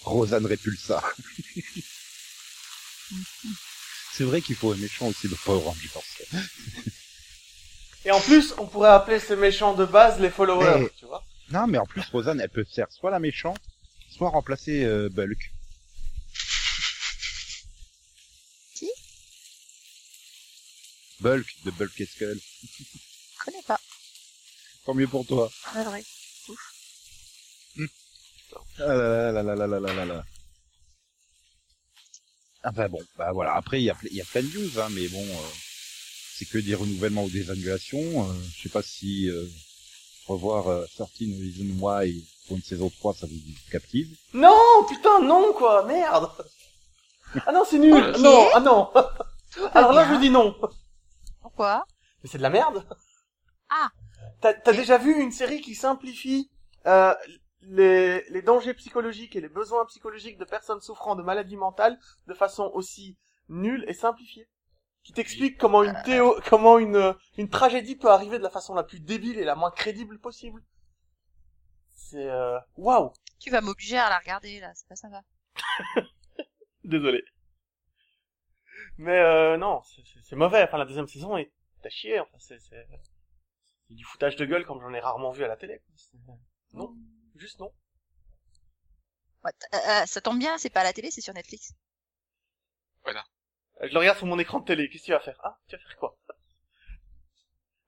[0.02, 1.02] Rosanne Repulsa.
[4.14, 5.88] c'est vrai qu'il faut un méchant aussi de Power Rangers.
[8.04, 11.22] Et en plus, on pourrait appeler ces méchants de base les followers, Mais- tu vois.
[11.50, 13.60] Non, mais en plus, Rosanne, elle peut faire soit la méchante,
[14.10, 15.52] soit remplacer euh, Bulk.
[18.74, 18.90] Qui?
[21.20, 22.40] Bulk, de Bulk et Skull.
[22.62, 23.78] je connais pas.
[24.84, 25.50] Tant mieux pour toi.
[25.72, 26.02] C'est vrai.
[28.78, 30.24] Ah là là là là là là là là.
[32.64, 33.54] Ah bah bon, bah voilà.
[33.54, 35.48] Après, il y a, y a plein de news, hein, mais bon, euh,
[36.34, 37.98] c'est que des renouvellements ou des annulations.
[37.98, 39.44] Euh, je sais pas si euh,
[40.26, 41.08] revoir euh, 13
[41.40, 43.38] Reasons Why pour une saison 3, ça vous
[43.70, 44.16] captive?
[44.34, 46.30] Non, putain, non, quoi, merde.
[47.46, 47.94] Ah non, c'est nul.
[48.18, 48.90] Non, ah non.
[49.74, 50.54] Alors là, je dis non.
[51.40, 51.86] Pourquoi?
[52.22, 52.86] Mais c'est de la merde.
[53.68, 53.90] Ah.
[54.40, 56.50] T'as t'as déjà vu une série qui simplifie
[56.86, 57.14] euh,
[57.62, 62.34] les, les dangers psychologiques et les besoins psychologiques de personnes souffrant de maladies mentales de
[62.34, 63.16] façon aussi
[63.48, 64.48] nulle et simplifiée?
[65.04, 68.82] Qui t'explique comment une théo, comment une, une tragédie peut arriver de la façon la
[68.82, 70.62] plus débile et la moins crédible possible.
[71.94, 72.58] C'est euh...
[72.76, 73.12] waouh.
[73.38, 74.72] Tu vas m'obliger à la regarder, là.
[74.74, 75.22] C'est pas sympa.
[76.84, 77.24] Désolé.
[78.98, 80.62] Mais euh, non, c'est- c'est c'est mauvais.
[80.62, 81.52] Enfin, la deuxième saison est
[81.84, 82.20] à chier.
[82.20, 82.86] Enfin, c'est c'est
[83.88, 85.82] c'est du foutage de gueule comme j'en ai rarement vu à la télé.
[85.96, 86.18] C'est-
[86.74, 86.94] Non,
[87.36, 87.72] juste non.
[89.44, 91.74] Ouais, euh, euh, ça tombe bien, c'est pas à la télé, c'est sur Netflix.
[93.06, 93.12] Euh,
[93.82, 94.88] Je le regarde sur mon écran de télé.
[94.88, 95.38] Qu'est-ce que tu vas faire?
[95.42, 96.16] Ah, tu vas faire quoi?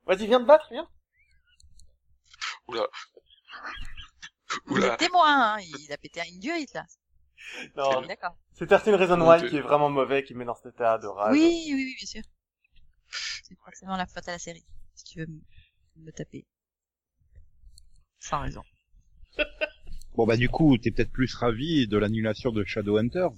[0.06, 0.88] Vas-y, viens te battre, viens.
[2.68, 2.86] Oula.
[4.66, 4.94] Il Oula.
[4.94, 5.60] est témoin, hein.
[5.60, 6.84] Il a pété une durite, là.
[7.76, 8.36] Non, D'accord.
[8.54, 11.32] c'est Thirteen Reason Why qui est vraiment mauvais, qui met dans cet état de rage.
[11.32, 12.22] Oui, oui, oui, bien sûr.
[13.44, 14.64] C'est forcément la faute à la série.
[14.94, 15.40] Si tu veux me,
[15.96, 16.46] me taper.
[18.18, 18.62] Sans raison.
[20.14, 23.30] Bon bah du coup, t'es peut-être plus ravi de l'annulation de Shadowhunters.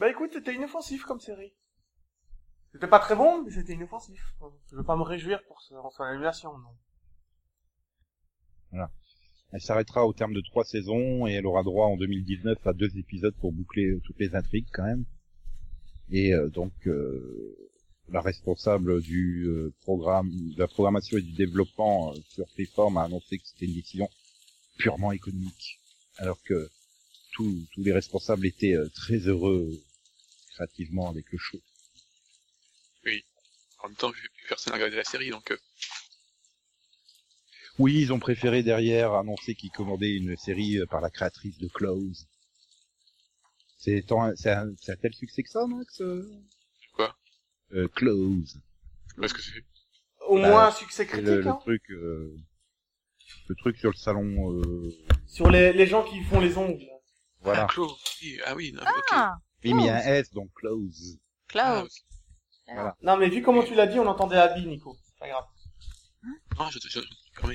[0.00, 1.52] Bah écoute, c'était inoffensif comme série.
[2.72, 4.34] C'était pas très bon, mais c'était inoffensif.
[4.70, 6.52] Je veux pas me réjouir pour ce- son annulation,
[8.72, 8.86] non.
[9.52, 12.96] Elle s'arrêtera au terme de trois saisons et elle aura droit en 2019 à deux
[12.96, 15.04] épisodes pour boucler euh, toutes les intrigues quand même.
[16.10, 17.58] Et euh, donc, euh,
[18.08, 23.02] la responsable du euh, programme, de la programmation et du développement euh, sur Freeform a
[23.02, 24.08] annoncé que c'était une décision
[24.78, 25.78] purement économique,
[26.16, 26.70] alors que
[27.32, 29.68] tous tous les responsables étaient euh, très heureux
[30.60, 31.58] créativement avec le show.
[33.82, 34.12] En même temps,
[34.46, 35.56] personne n'a regardé la série, donc euh,
[37.78, 41.66] Oui, ils ont préféré derrière annoncer qu'ils commandaient une série euh, par la créatrice de
[41.68, 42.26] Close.
[43.78, 44.34] C'est un,
[45.00, 46.30] tel succès que ça, Max euh?
[46.92, 47.16] Quoi
[47.72, 48.58] euh, Close.
[49.08, 49.64] je sais pas ce que c'est.
[50.26, 51.58] Au Bah, moins un succès critique, le, le hein.
[51.62, 52.36] truc, euh,
[53.48, 54.90] le truc sur le salon, euh,
[55.26, 56.84] Sur les, les gens qui font les ongles.
[57.40, 57.66] voilà.
[57.70, 57.80] Ah.
[58.20, 58.82] Oui, ah oui, non.
[59.10, 61.18] Ah, Oui, mais il y a un S, donc Close.
[61.18, 61.84] Ah, Klaus.
[61.86, 62.74] ok.
[62.74, 62.96] Voilà.
[63.02, 64.96] Non, mais vu comment tu l'as dit, on entendait Abby, Nico.
[65.04, 65.44] C'est pas grave.
[66.58, 67.00] Non, je te je.
[67.42, 67.48] Oh,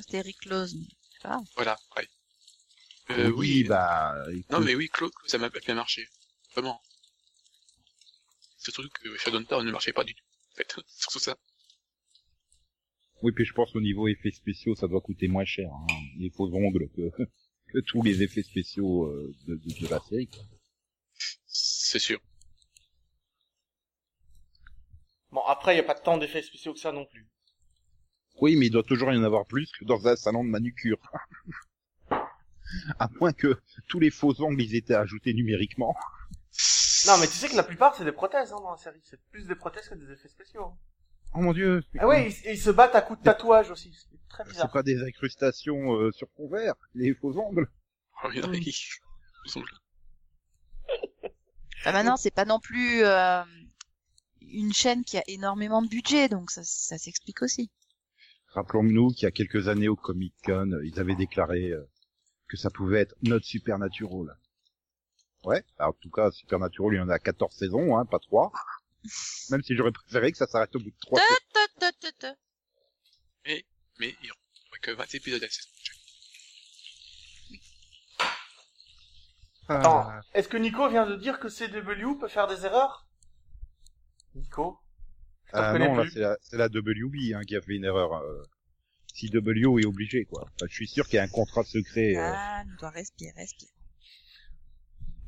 [0.00, 0.76] C'était Eric Close.
[1.24, 1.38] Ah.
[1.56, 2.06] Voilà, ouais.
[3.10, 6.06] Euh, oui, bah, non écoute, mais oui, Claude, ça m'a bien marché.
[6.52, 6.80] Vraiment.
[8.58, 10.24] C'est surtout que Shadowtown ne marchait pas du tout.
[10.52, 11.36] En fait, surtout ça.
[13.22, 15.86] oui, puis je pense au niveau effets spéciaux, ça doit coûter moins cher, hein,
[16.18, 17.10] les faux ongles que,
[17.72, 20.28] que tous les effets spéciaux euh, de, de, de la série.
[20.28, 20.42] quoi.
[21.86, 22.18] C'est sûr.
[25.30, 27.28] Bon, après, il y a pas tant d'effets spéciaux que ça non plus.
[28.40, 30.98] Oui, mais il doit toujours y en avoir plus que dans un salon de manucure.
[32.98, 35.94] à moins que tous les faux ongles ils étaient ajoutés numériquement.
[37.06, 39.00] Non, mais tu sais que la plupart, c'est des prothèses, hein, dans la série.
[39.04, 40.64] C'est plus des prothèses que des effets spéciaux.
[40.64, 40.76] hein.
[41.34, 41.82] Oh mon dieu.
[41.92, 43.92] c'est Ah ouais, ils, ils se battent à coups de tatouage aussi.
[43.94, 44.72] C'est très C'est bizarre.
[44.72, 47.70] pas des incrustations euh, sur fond vert, les faux ongles.
[48.24, 48.60] Oh, il y en a Mm.
[48.60, 48.74] qui-
[49.44, 49.66] ils sont là.
[51.84, 53.42] Bah maintenant, c'est pas non plus euh,
[54.40, 57.70] une chaîne qui a énormément de budget, donc ça, ça s'explique aussi.
[58.48, 61.88] Rappelons-nous qu'il y a quelques années au Comic Con, ils avaient déclaré euh,
[62.48, 64.36] que ça pouvait être notre Supernatural.
[65.44, 68.52] Ouais, alors, en tout cas, Supernatural, il y en a 14 saisons, hein, pas 3.
[69.50, 71.34] Même si j'aurais préféré que ça s'arrête au bout de 3 saisons.
[71.52, 72.36] Te, te, te, te.
[73.98, 75.68] Mais il y aurait que 20 épisodes à la saison
[79.68, 83.06] Attends, Ah, est-ce que Nico vient de dire que CW peut faire des erreurs?
[84.34, 84.78] Nico?
[85.52, 88.12] Ah reconnais non, là, c'est la, c'est la WB hein, qui a fait une erreur.
[88.14, 88.42] Euh,
[89.14, 90.42] CW est obligé, quoi.
[90.42, 92.16] Enfin, je suis sûr qu'il y a un contrat secret.
[92.16, 93.70] euh, Ah, on doit respirer, respirer.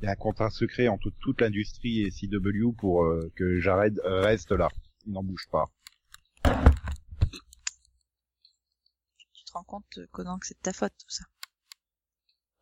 [0.01, 3.99] Il y a un contrat secret entre toute l'industrie et CW pour euh, que Jared
[4.05, 4.69] euh, reste là.
[5.05, 5.65] Il n'en bouge pas.
[9.33, 11.23] Tu te rends compte, euh, Conan, que c'est de ta faute, tout ça?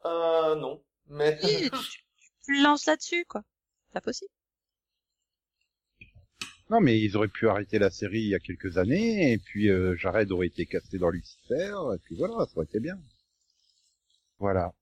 [0.05, 0.81] Euh, non.
[1.09, 1.39] Mais...
[1.43, 1.69] Oui,
[2.45, 3.43] tu, lances là-dessus, quoi.
[3.87, 4.31] C'est pas possible.
[6.69, 9.69] Non, mais ils auraient pu arrêter la série il y a quelques années, et puis
[9.69, 12.99] euh, Jared aurait été casté dans Lucifer, et puis voilà, ça aurait été bien.
[14.39, 14.73] Voilà.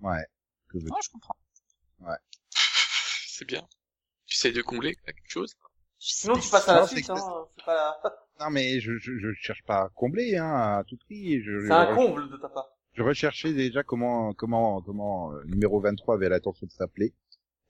[0.00, 0.24] Ouais.
[0.68, 1.36] Que veux je comprends.
[3.26, 3.66] C'est bien.
[4.26, 5.56] Tu essayes de combler quelque chose?
[5.98, 7.48] Sinon, tu passes à la Non, suite, hein.
[7.56, 8.44] C'est pas la...
[8.44, 11.42] Non, mais je, je, je cherche pas à combler, hein, à tout prix.
[11.42, 12.77] Je, C'est un je, comble de ta part.
[12.98, 17.14] Je recherchais déjà comment, comment, comment euh, numéro 23 avait l'intention de s'appeler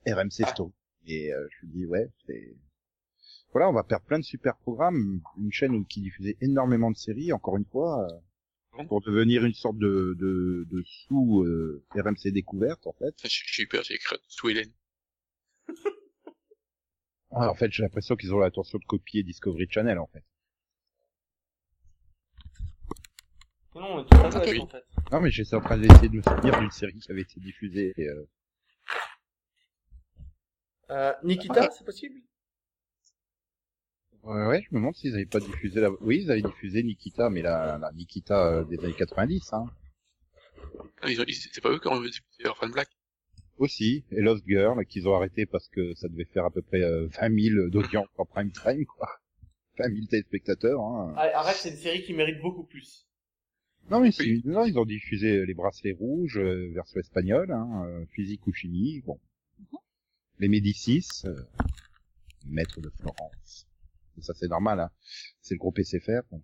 [0.07, 0.47] RMC Ah.
[0.47, 0.73] Story.
[1.05, 2.55] Et euh, je me dis, ouais, c'est...
[3.51, 7.31] Voilà, on va perdre plein de super programmes, une chaîne qui diffusait énormément de séries,
[7.33, 8.07] encore une fois,
[8.77, 13.15] euh, pour devenir une sorte de, de, de sous euh, RMC découverte, en fait.
[13.23, 14.71] J'ai j'ai eu peur, j'ai écrit sous Hélène.
[15.67, 15.75] Ouais,
[17.47, 20.23] en fait, j'ai l'impression qu'ils ont l'intention de copier Discovery Channel, en fait.
[23.75, 24.63] Non, mais tout à fait, Ok.
[24.63, 24.83] en fait.
[25.11, 27.93] Non, mais j'étais en train d'essayer de me souvenir d'une série qui avait été diffusée.
[27.97, 28.27] et, euh,
[30.91, 32.19] Euh, Nikita, c'est possible?
[34.23, 35.89] Ouais, ouais, je me demande s'ils avaient pas diffusé la...
[36.01, 39.65] Oui, ils avaient diffusé Nikita, mais la, la Nikita euh, des années 90, hein.
[41.01, 42.89] Ah, ils ont- ils- C'est pas eux qui ont diffusé Orphan Black?
[43.57, 46.81] Aussi, et Lost Girl, qu'ils ont arrêté parce que ça devait faire à peu près
[46.81, 49.09] euh, 20 000 d'audience en prime time, quoi.
[49.77, 51.13] 20 000 téléspectateurs, hein.
[51.17, 53.08] Allez, Arrête, c'est une série qui mérite beaucoup plus.
[53.89, 57.85] Non, mais si, non, ils ont diffusé euh, Les Bracelets Rouges, euh, version espagnole, hein,
[57.85, 59.19] euh, Physique ou Chimie, bon.
[60.37, 61.35] Les Médicis, euh,
[62.45, 63.67] Maître de Florence.
[64.21, 64.91] Ça, c'est normal, hein.
[65.41, 66.43] C'est le groupe SFR, donc.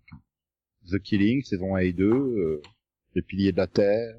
[0.90, 2.62] The Killing, saison 1 et 2, euh,
[3.14, 4.16] Les Piliers de la Terre.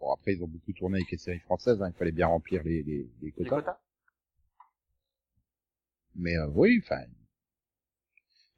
[0.00, 2.62] Bon, après, ils ont beaucoup tourné avec les séries françaises, hein, il fallait bien remplir
[2.64, 3.50] les, les, les Les quotas.
[3.56, 3.78] quotas
[6.16, 7.02] Mais euh, oui, enfin,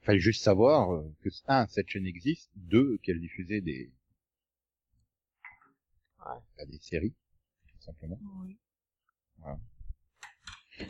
[0.02, 3.90] fallait juste savoir euh, que un, cette chaîne existe, deux, qu'elle diffusait des
[6.26, 6.40] Ouais.
[6.58, 7.14] bah, des séries,
[7.66, 8.18] tout simplement.
[8.42, 8.58] Oui.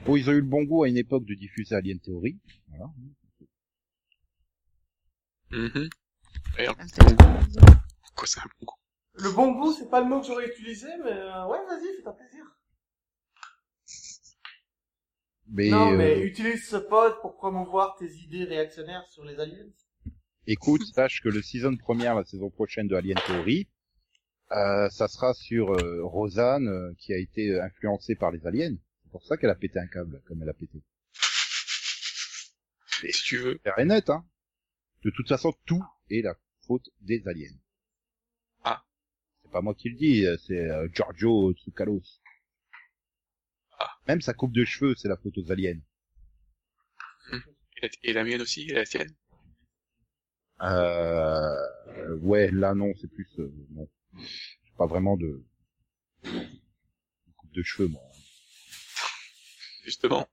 [0.05, 2.91] Bon, ils ont eu le bon goût à une époque de diffuser Alien Theory, voilà.
[8.15, 8.79] Quoi, un bon coup.
[9.15, 12.17] Le bon goût, c'est pas le mot que j'aurais utilisé, mais euh, ouais, vas-y, fais-toi
[12.17, 12.45] plaisir.
[15.53, 19.67] Mais, non, mais euh, utilise ce pod pour promouvoir tes idées réactionnaires sur les aliens.
[20.47, 23.69] écoute, sache que le season première, la saison prochaine de Alien Theory,
[24.53, 28.77] euh, ça sera sur euh, Rosanne, euh, qui a été euh, influencée par les aliens.
[29.03, 30.83] C'est pour ça qu'elle a pété un câble, comme elle a pété.
[33.03, 33.61] Et si tu veux.
[33.79, 34.25] Et net, hein.
[35.05, 36.35] De toute façon, tout est la
[36.67, 37.57] faute des aliens.
[38.65, 38.85] Ah.
[39.43, 42.20] C'est pas moi qui le dis, euh, c'est euh, Giorgio Tsoukalos.
[44.09, 45.81] Même sa coupe de cheveux, c'est la faute aux aliens.
[48.03, 49.15] Et la, mienne aussi, et la tienne.
[50.63, 53.89] Euh, ouais, là non, c'est plus, euh, non.
[54.19, 55.43] J'ai pas vraiment de
[56.25, 58.03] de coupe de cheveux, moi.
[59.85, 60.29] Justement.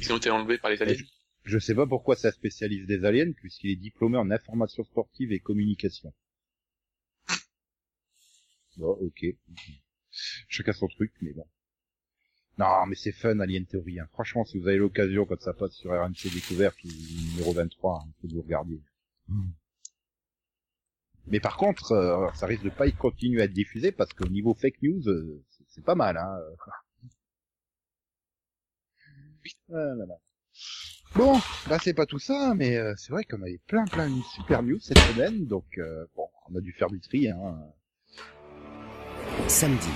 [0.00, 1.02] Ils ont été enlevés par les aliens.
[1.44, 5.40] Je sais pas pourquoi ça spécialise des aliens, puisqu'il est diplômé en information sportive et
[5.40, 6.12] communication.
[8.76, 9.24] Bon, ok.
[10.48, 11.46] Chacun son truc, mais bon.
[12.58, 13.98] Non, mais c'est fun, Alien Theory.
[14.00, 14.08] Hein.
[14.12, 16.88] Franchement, si vous avez l'occasion, quand ça passe sur RMC Découverte ou
[17.32, 18.80] numéro 23, il faut que vous regardiez.
[21.28, 24.26] Mais par contre, euh, ça risque de pas y continuer à être diffusé parce qu'au
[24.28, 26.16] niveau fake news, euh, c'est- c'est pas mal.
[26.16, 26.38] Hein.
[29.74, 30.14] Ah là là.
[31.16, 31.34] Bon,
[31.68, 34.62] là c'est pas tout ça, mais euh, c'est vrai qu'on avait plein plein de super
[34.62, 37.28] news cette semaine, donc euh, bon, on a dû faire du tri.
[37.28, 37.58] Hein.
[39.48, 39.88] Samedi.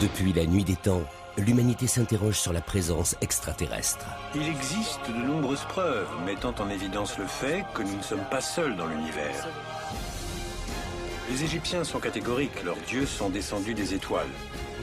[0.00, 1.02] Depuis la nuit des temps,
[1.36, 4.06] l'humanité s'interroge sur la présence extraterrestre.
[4.32, 8.40] Il existe de nombreuses preuves mettant en évidence le fait que nous ne sommes pas
[8.40, 9.48] seuls dans l'univers.
[11.30, 14.30] Les Égyptiens sont catégoriques, leurs dieux sont descendus des étoiles.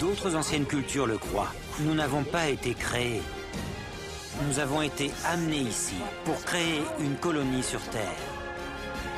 [0.01, 1.53] D'autres anciennes cultures le croient.
[1.79, 3.21] Nous n'avons pas été créés.
[4.49, 8.03] Nous avons été amenés ici pour créer une colonie sur Terre.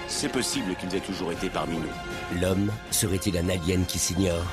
[0.08, 2.40] C'est possible qu'ils aient toujours été parmi nous.
[2.40, 4.46] L'homme serait-il un alien qui s'ignore?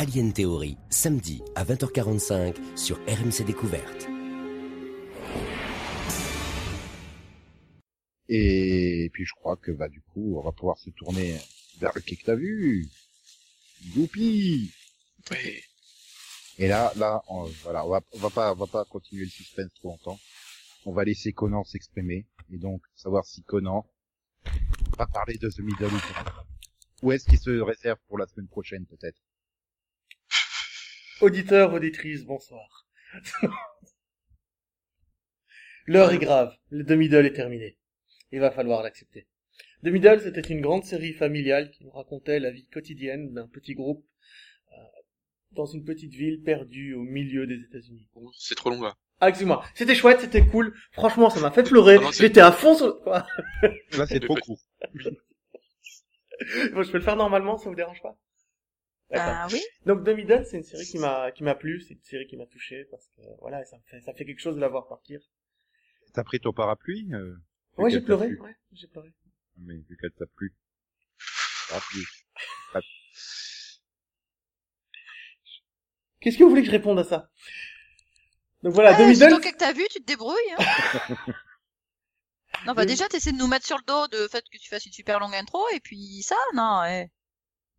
[0.00, 4.08] Alien Théorie, samedi à 20h45 sur RMC Découverte.
[8.26, 11.36] Et puis je crois que bah du coup, on va pouvoir se tourner
[11.80, 12.88] vers le quai que t'as vu.
[13.94, 14.72] Youpi
[15.30, 15.60] Ouais.
[16.56, 19.30] Et là, là, on, voilà, on va, on va pas, on va pas continuer le
[19.30, 20.18] suspense trop longtemps.
[20.86, 23.84] On va laisser Conan s'exprimer et donc savoir si Conan
[24.96, 26.46] va parler de The Middle ou pas.
[27.02, 29.20] Ou est-ce qu'il se réserve pour la semaine prochaine peut-être?
[31.20, 32.88] Auditeurs, auditrices, bonsoir.
[35.86, 36.56] L'heure est grave.
[36.70, 37.76] Le demi-doll est terminé.
[38.32, 39.26] Il va falloir l'accepter.
[39.82, 44.02] Demi-doll, c'était une grande série familiale qui nous racontait la vie quotidienne d'un petit groupe
[44.72, 44.76] euh,
[45.52, 48.08] dans une petite ville perdue au milieu des États-Unis.
[48.38, 48.96] C'est trop long là.
[49.20, 49.62] Ah, excuse-moi.
[49.74, 50.74] C'était chouette, c'était cool.
[50.92, 51.98] Franchement, ça m'a fait pleurer.
[52.12, 52.98] J'étais à fond sur...
[53.02, 53.26] Quoi
[53.98, 54.58] Là, c'est trop court.
[56.72, 58.16] Bon, je peux le faire normalement, ça vous dérange pas?
[59.12, 59.62] Ah oui.
[59.86, 62.46] Donc Middle, c'est une série qui m'a qui m'a plu, c'est une série qui m'a
[62.46, 65.20] touché parce que voilà, ça me fait ça fait quelque chose de la voir partir.
[66.14, 67.36] T'as pris ton parapluie euh,
[67.76, 69.12] Ouais, j'ai pleuré, ouais, j'ai pleuré.
[69.56, 70.54] Mais vu qu'elle t'a plu.
[71.68, 72.04] Parapluie.
[76.20, 77.30] Qu'est-ce que vous voulez que je réponde à ça?
[78.62, 80.36] Donc voilà, Ouais, surtout que t'as vu, tu te débrouilles.
[80.58, 81.16] Hein.
[82.66, 84.84] non, bah déjà, t'essaies de nous mettre sur le dos de fait que tu fasses
[84.84, 87.10] une super longue intro, et puis ça, non, ouais.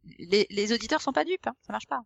[0.03, 1.55] Les, les auditeurs sont pas dupes, hein.
[1.61, 2.01] ça marche pas.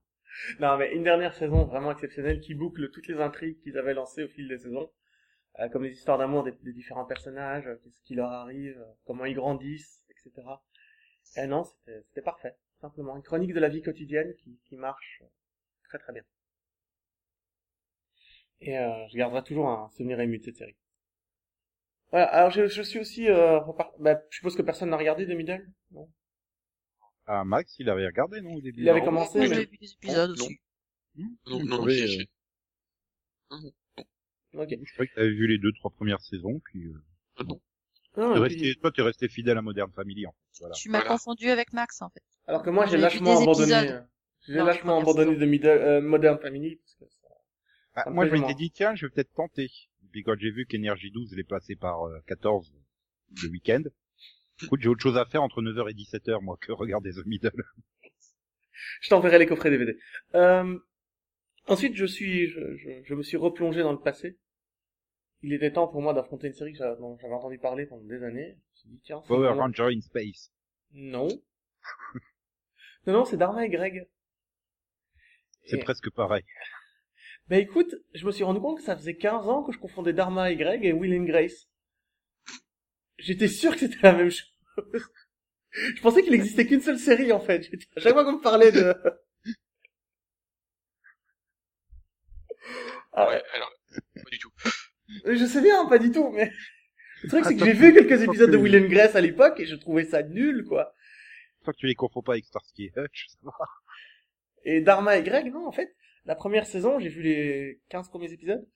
[0.60, 4.24] Non, mais une dernière saison vraiment exceptionnelle qui boucle toutes les intrigues qu'ils avaient lancées
[4.24, 4.90] au fil des saisons,
[5.60, 9.24] Euh, comme les histoires d'amour des, différents personnages, euh, qu'est-ce qui leur arrive, euh, comment
[9.24, 10.46] ils grandissent, etc.
[11.38, 15.24] Et non, c'était parfait, simplement une chronique de la vie quotidienne qui, marche
[15.86, 16.24] très très bien.
[18.62, 20.78] Et je garderai toujours un souvenir ému de cette série.
[22.12, 23.28] Voilà, alors je, suis aussi...
[24.00, 26.10] Bah, je suppose que personne n'a regardé The Middle Non?
[27.28, 29.78] Ah, Max, il avait regardé, non, au début Il avait Non commencé, mais- j'ai vu
[29.78, 30.46] des épisodes Non.
[30.46, 30.60] aussi.
[31.16, 32.30] Non, Il non, non, j'ai- euh, j'ai-
[34.54, 34.70] Ok.
[34.84, 37.04] Je croyais que t'avais vu les deux, trois premières saisons, puis euh,
[37.38, 37.62] ah non.
[38.18, 40.60] Non, et resté, puis- toi, t'es resté fidèle à Modern Family, en fait.
[40.62, 40.76] Voilà.
[40.76, 41.10] Tu m'as Voilà.
[41.14, 42.24] confondu avec Max, en fait.
[42.48, 43.74] Alors que moi, j'ai J'ai lâchement abandonné.
[43.74, 44.02] euh,
[44.48, 46.76] J'ai Non, lâchement abandonné de Middle, euh, Modern Family.
[46.78, 47.28] Parce que ça...
[47.96, 49.70] Ah, Ça me moi, je m'étais dit, tiens, je vais peut-être tenter.
[50.12, 52.72] Puis quand j'ai vu qu'Energy 12 l'est passé par euh, 14
[53.44, 53.82] le week-end,
[54.64, 57.52] écoute, j'ai autre chose à faire entre 9h et 17h, moi, que regarder The Middle.
[59.02, 59.98] Je t'enverrai les coffrets DVD.
[60.36, 60.78] Euh...
[61.68, 64.38] Ensuite, je suis, je, je, je me suis replongé dans le passé.
[65.42, 68.04] Il était temps pour moi d'affronter une série que j'avais- dont j'avais entendu parler pendant
[68.04, 68.52] des années.
[68.54, 70.52] Je me suis dit, tiens, Power vraiment- Ranger in Space.
[70.92, 71.28] Non.
[73.08, 74.08] non, non, c'est Dharma et Greg.
[75.66, 76.44] C'est Et- presque pareil.
[77.48, 80.14] Bah écoute, je me suis rendu compte que ça faisait 15 ans que je confondais
[80.14, 81.68] Dharma et Greg et Will and Grace.
[83.18, 84.54] J'étais sûr que c'était la même chose.
[85.74, 87.70] je pensais qu'il existait qu'une seule série en fait.
[87.96, 88.94] À chaque fois qu'on me parlait de...
[93.14, 93.72] Ah, Ouais, alors,
[94.16, 94.52] pas du tout.
[95.26, 96.52] Euh, Je sais bien, pas du tout, mais
[97.24, 99.66] le truc c'est que j'ai vu quelques épisodes de Will and Grace à l'époque et
[99.66, 100.94] je trouvais ça nul, quoi.
[101.64, 103.52] Tant que tu les confonds pas avec Starsky et Hutch, ça va.
[104.66, 108.32] Et Dharma et Greg, non, en fait, la première saison, j'ai vu les 15 premiers
[108.32, 108.68] épisodes.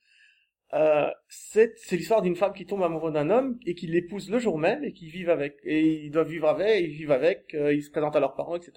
[0.72, 4.56] Euh, c'est l'histoire d'une femme qui tombe amoureuse d'un homme et qui l'épouse le jour
[4.58, 7.82] même et qui vivent avec et ils doivent vivre avec, ils vivent avec, euh, ils
[7.82, 8.74] se présentent à leurs parents, etc.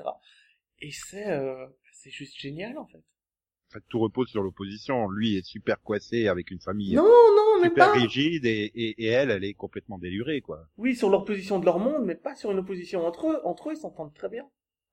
[0.79, 2.97] Et c'est euh, c'est juste génial en fait.
[2.97, 5.07] En fait, tout repose sur l'opposition.
[5.09, 7.93] Lui est super coincé avec une famille Non, non, même super pas.
[7.93, 10.67] rigide et, et, et elle, elle est complètement délurée, quoi.
[10.77, 13.39] Oui, sur l'opposition de leur monde, mais pas sur une opposition entre eux.
[13.43, 14.47] Entre eux, ils s'entendent très bien.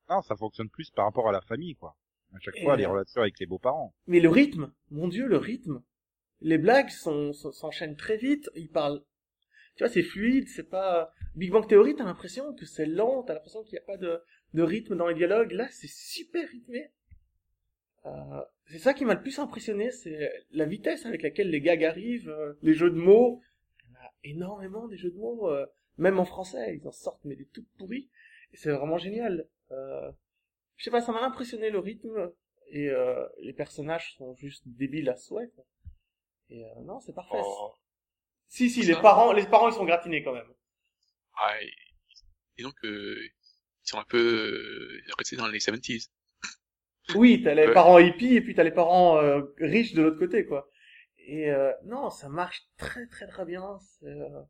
[0.08, 1.96] Non, ça fonctionne plus par rapport à la famille, quoi.
[2.34, 3.94] À chaque Et fois, les euh, relations avec les beaux-parents.
[4.06, 5.82] Mais le rythme, mon dieu, le rythme.
[6.40, 9.03] Les blagues s'enchaînent très vite, ils parlent.
[9.76, 11.12] Tu vois, c'est fluide, c'est pas...
[11.37, 14.22] Big Bang Theory, t'as l'impression que c'est lent, t'as l'impression qu'il n'y a pas de,
[14.62, 15.53] rythme dans les dialogues.
[15.53, 16.90] Là, c'est super rythmé.
[18.07, 21.85] Euh, c'est ça qui m'a le plus impressionné, c'est la vitesse avec laquelle les gags
[21.85, 23.42] arrivent, euh, les jeux de mots.
[23.83, 25.66] Il y en a énormément des jeux de mots, euh,
[25.98, 28.09] même en français, ils en sortent mais des tout pourris.
[28.53, 29.48] Et c'est vraiment génial.
[29.72, 30.11] Euh,
[30.76, 32.33] je sais pas, ça m'a impressionné le rythme
[32.72, 32.88] et
[33.40, 35.50] les personnages sont juste débiles à souhait.
[36.50, 37.42] Et euh, non, c'est parfait.
[37.42, 37.74] Oh,
[38.48, 40.52] Si si, les parents, les parents ils sont gratinés quand même.
[41.36, 41.72] ah, et,
[42.58, 43.18] et donc, euh,
[43.84, 46.10] ils sont un peu euh, restés dans les 70s.
[47.08, 47.74] Oui, t'as les Ouais.
[47.74, 50.68] parents hippies et puis t'as les parents euh, riches de l'autre côté quoi.
[51.18, 53.78] Et euh, non, ça marche très très très bien.
[53.80, 54.42] C'est euh,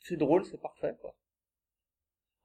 [0.00, 1.16] c'est drôle, c'est parfait quoi.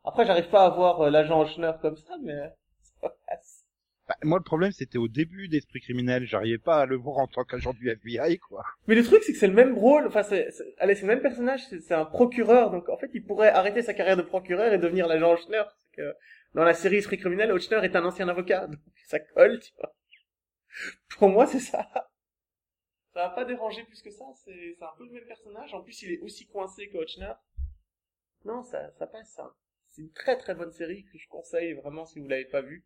[0.04, 2.52] Après, j'arrive pas à voir euh, l'agent Hochner comme ça, mais
[3.00, 3.67] ça passe.
[4.08, 6.26] Bah, moi, le problème, c'était au début d'Esprit criminel.
[6.26, 8.64] J'arrivais pas à le voir en tant qu'agent du FBI, quoi.
[8.88, 11.22] Mais le truc, c'est que c'est le même rôle, enfin, c'est, allez, c'est le même
[11.22, 14.72] personnage, c'est, c'est un procureur, donc en fait, il pourrait arrêter sa carrière de procureur
[14.72, 16.16] et devenir l'agent Hochner, parce que
[16.54, 19.94] dans la série Esprit criminel, Hochner est un ancien avocat, donc ça colle, tu vois.
[21.18, 21.90] Pour moi, c'est ça.
[23.14, 25.82] Ça va pas déranger plus que ça, c'est, c'est un peu le même personnage, en
[25.82, 27.34] plus, il est aussi coincé que Hochner.
[28.46, 29.54] Non, ça, ça passe, ça.
[29.88, 32.86] C'est une très très bonne série que je conseille vraiment si vous l'avez pas vue.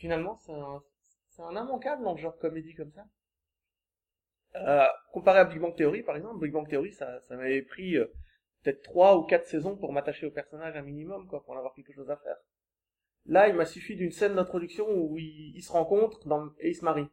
[0.00, 0.82] Finalement, c'est un,
[1.28, 3.06] c'est un immanquable dans le genre comédie comme ça.
[4.56, 7.96] Euh, comparé à Big Bang Theory, par exemple, Big Bang Theory, ça, ça m'avait pris
[7.96, 8.06] euh,
[8.62, 11.74] peut-être trois ou quatre saisons pour m'attacher au personnage un minimum, quoi, pour en avoir
[11.74, 12.36] quelque chose à faire.
[13.26, 16.74] Là, il m'a suffi d'une scène d'introduction où ils, ils se rencontrent dans, et ils
[16.76, 17.10] se marient.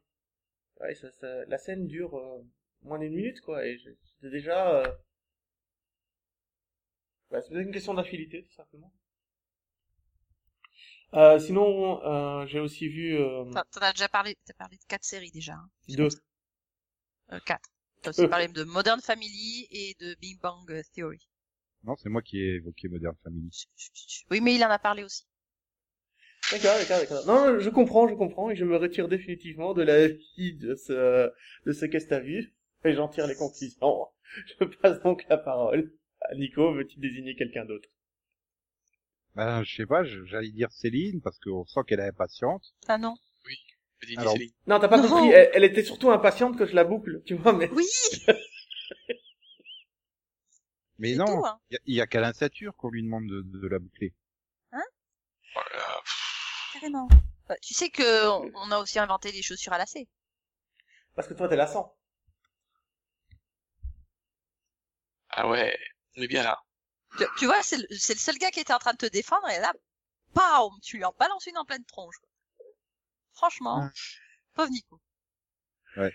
[0.82, 2.44] Ouais, ça, ça- la scène dure euh,
[2.84, 4.82] moins d'une minute, quoi, et j'étais déjà...
[4.82, 4.92] Euh...
[7.32, 8.92] Bah, c'est une question d'affilité, tout simplement.
[11.14, 15.06] Euh, sinon, euh, j'ai aussi vu euh, T'en as déjà parlé, t'as parlé de quatre
[15.06, 15.54] séries déjà.
[15.54, 16.10] Hein, deux.
[17.32, 17.70] Euh, quatre.
[18.02, 21.28] T'as aussi parlé de Modern Family et de Big Bang Theory.
[21.84, 23.68] Non, c'est moi qui ai évoqué Modern Family.
[24.30, 25.26] Oui, mais il en a parlé aussi.
[26.52, 27.26] D'accord, d'accord, d'accord.
[27.26, 31.30] Non, je comprends, je comprends, et je me retire définitivement de la vie de ce,
[31.66, 32.54] de ce qu'est-ce t'as vu,
[32.86, 34.08] et j'en tire les conclusions.
[34.60, 37.88] Je passe donc la parole à Nico, veux-tu désigner quelqu'un d'autre?
[39.38, 42.74] Ben, je sais pas, j'allais dire Céline, parce qu'on sent qu'elle est impatiente.
[42.88, 43.16] Ah non.
[43.46, 44.52] Vas-y, dis Alors- Céline.
[44.66, 45.08] Non, t'as pas Non.
[45.08, 47.70] compris, elle, elle était surtout impatiente que je la boucle, tu vois, mais...
[47.72, 47.86] Oui,
[51.00, 51.60] Mais non, hein.
[51.70, 54.16] il y a, il y a qu'à l'insature qu'on lui demande de, de la boucler.
[55.54, 56.02] Voilà.
[56.74, 57.08] Carrément.
[57.48, 60.08] Bah, tu sais que on- on a aussi inventé les chaussures à lacets.
[61.16, 61.96] Parce que toi, t'es lassant.
[65.30, 65.78] Ah ouais,
[66.18, 66.60] on est bien là.
[67.18, 69.06] Tu, tu vois, c'est le, c'est le seul gars qui était en train de te
[69.06, 69.74] défendre et là,
[70.34, 72.16] bam, tu lui en balances une en pleine tronche.
[72.18, 72.30] quoi.
[73.34, 73.90] Franchement, Ouais.
[74.54, 75.02] pauvre Nico.
[75.96, 76.14] Ouais.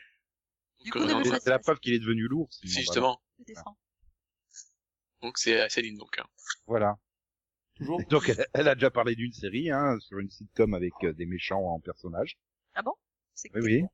[0.84, 0.98] Du coup,
[1.40, 2.48] C'est la preuve qu'il est devenu lourd.
[2.62, 2.80] voilà.
[2.80, 3.22] justement.
[3.38, 3.78] je le défends.
[5.22, 6.18] Donc c'est Céline donc.
[6.18, 6.26] Hein.
[6.66, 6.98] Voilà.
[7.76, 8.00] Toujours.
[8.00, 11.12] Et Donc, elle, elle a déjà parlé d'une série, hein, sur une sitcom avec euh,
[11.14, 12.36] des méchants en personnage.
[12.74, 12.92] Ah bon?
[13.34, 13.84] C'est Oui, oui.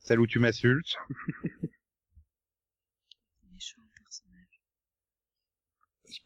[0.00, 0.96] Celle où tu m'insultes.
[3.52, 4.60] méchant personnage.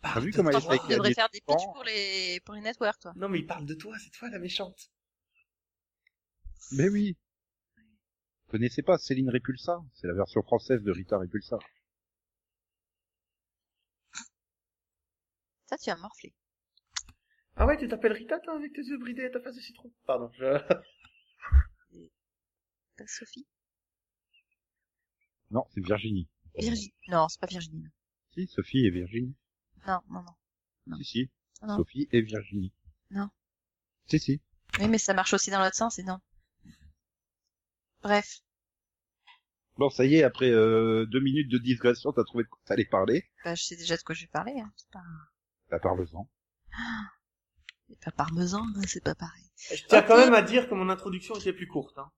[0.03, 2.55] T'as vu comment elle est Franchement, avec tu devrais faire des pitchs pour les, pour
[2.55, 3.13] les networks, toi.
[3.17, 4.91] Non, mais il parle de toi, c'est toi la méchante.
[6.73, 7.17] Mais oui.
[7.77, 11.59] Vous connaissez pas Céline Repulsa C'est la version française de Rita Repulsa.
[15.67, 16.33] Ça, tu as morflé.
[17.57, 19.93] Ah ouais, tu t'appelles Rita, toi, avec tes yeux bridés et ta face de citron?
[20.07, 20.59] Pardon, je...
[22.97, 23.47] T'as Sophie?
[25.51, 26.29] Non, c'est Virginie.
[26.57, 26.95] Virginie.
[27.09, 27.85] Non, c'est pas Virginie.
[28.33, 29.35] Si, Sophie et Virginie.
[29.87, 30.35] Non, non, non.
[30.87, 30.97] Non.
[30.99, 31.31] Si, si.
[31.63, 31.77] Non.
[31.77, 32.73] Sophie et Virginie.
[33.11, 33.29] Non.
[34.07, 34.41] Si, si.
[34.81, 36.19] Oui, mais ça marche aussi dans l'autre sens et non.
[38.03, 38.41] Bref.
[39.77, 42.85] Bon, ça y est, après euh, deux minutes de digression, t'as trouvé de quoi t'allais
[42.85, 44.53] parler Bah, je sais déjà de quoi je vais parler.
[44.61, 44.73] Hein.
[44.77, 45.03] C'est pas,
[45.71, 46.29] Bah, parle-en.
[47.89, 49.51] c'est pas parmesan, hein, c'est pas pareil.
[49.75, 51.99] Je tiens quand même à dire que mon introduction était plus courte.
[51.99, 52.11] Hein.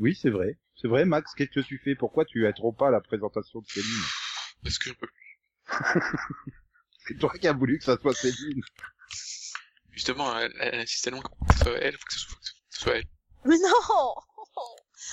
[0.00, 0.58] Oui, c'est vrai.
[0.80, 1.94] C'est vrai, Max, qu'est-ce que tu fais?
[1.94, 4.02] Pourquoi tu trop pas à la présentation de Céline?
[4.62, 5.38] Parce que j'en peux plus.
[7.06, 8.62] C'est toi qui as voulu que ça soit Céline.
[9.90, 12.46] Justement, elle, elle insiste tellement que ce soit elle, faut que ce soit, faut que
[12.70, 13.04] ce soit elle.
[13.44, 14.14] Mais non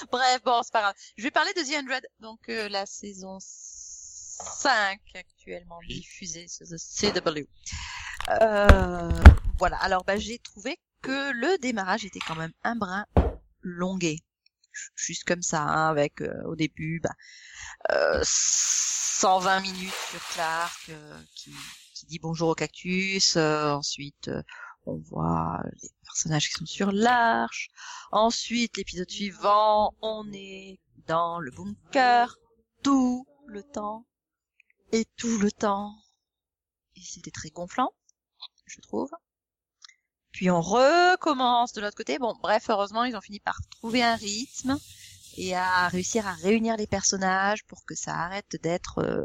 [0.11, 0.95] Bref, bon, c'est pas grave.
[1.17, 5.99] Je vais parler de The Hundred, donc euh, la saison 5 actuellement Oui.
[5.99, 7.45] diffusée sur the CW.
[8.41, 9.09] Euh,
[9.57, 13.05] voilà, alors bah, j'ai trouvé que le démarrage était quand même un brin
[13.61, 14.19] longué.
[14.95, 17.15] Juste comme ça, hein, avec euh, au début bah,
[17.91, 21.51] euh, 120 minutes sur Clark euh, qui,
[21.93, 23.36] qui dit bonjour au cactus.
[23.38, 24.30] euh, ensuite,
[24.86, 27.69] on voit les personnages qui sont sur l'arche.
[28.11, 32.38] Ensuite, l'épisode suivant, on est dans le bunker
[32.84, 34.05] tout le temps
[34.91, 35.93] et tout le temps.
[36.95, 37.93] Et c'était très gonflant,
[38.65, 39.09] je trouve.
[40.38, 42.19] Puis on recommence de l'autre côté.
[42.19, 44.77] Bon, bref, heureusement, ils ont fini par trouver un rythme
[45.35, 49.23] et à réussir à réunir les personnages pour que ça arrête d'être euh,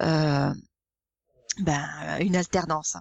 [0.00, 0.54] euh,
[1.58, 2.96] ben, une alternance.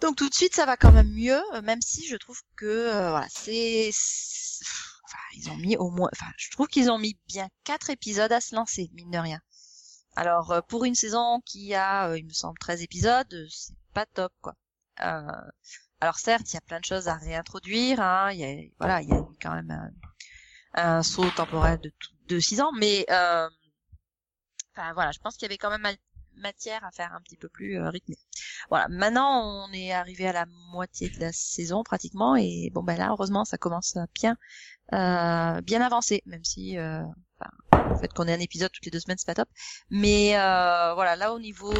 [0.00, 3.10] Donc tout de suite, ça va quand même mieux, même si je trouve que euh,
[3.10, 3.90] voilà, c'est,
[5.04, 8.32] enfin, ils ont mis au moins, enfin, je trouve qu'ils ont mis bien quatre épisodes
[8.32, 9.40] à se lancer, mine de rien.
[10.16, 14.54] Alors pour une saison qui a, il me semble, 13 épisodes, c'est pas top quoi.
[16.00, 19.02] Alors certes, il y a plein de choses à réintroduire, hein, il y a, voilà,
[19.02, 19.92] il y a quand même
[20.74, 21.92] un, saut temporel de
[22.28, 23.48] de 6 ans, mais euh,
[24.94, 25.92] voilà, je pense qu'il y avait quand même ma-
[26.40, 28.16] matière à faire un petit peu plus euh, rythmé.
[28.68, 32.96] Voilà, maintenant on est arrivé à la moitié de la saison pratiquement et bon ben
[32.96, 34.36] là heureusement ça commence bien
[34.92, 37.02] euh, bien avancer, même si euh,
[37.72, 39.48] le fait qu'on ait un épisode toutes les deux semaines c'est pas top.
[39.90, 41.72] Mais euh, voilà là au niveau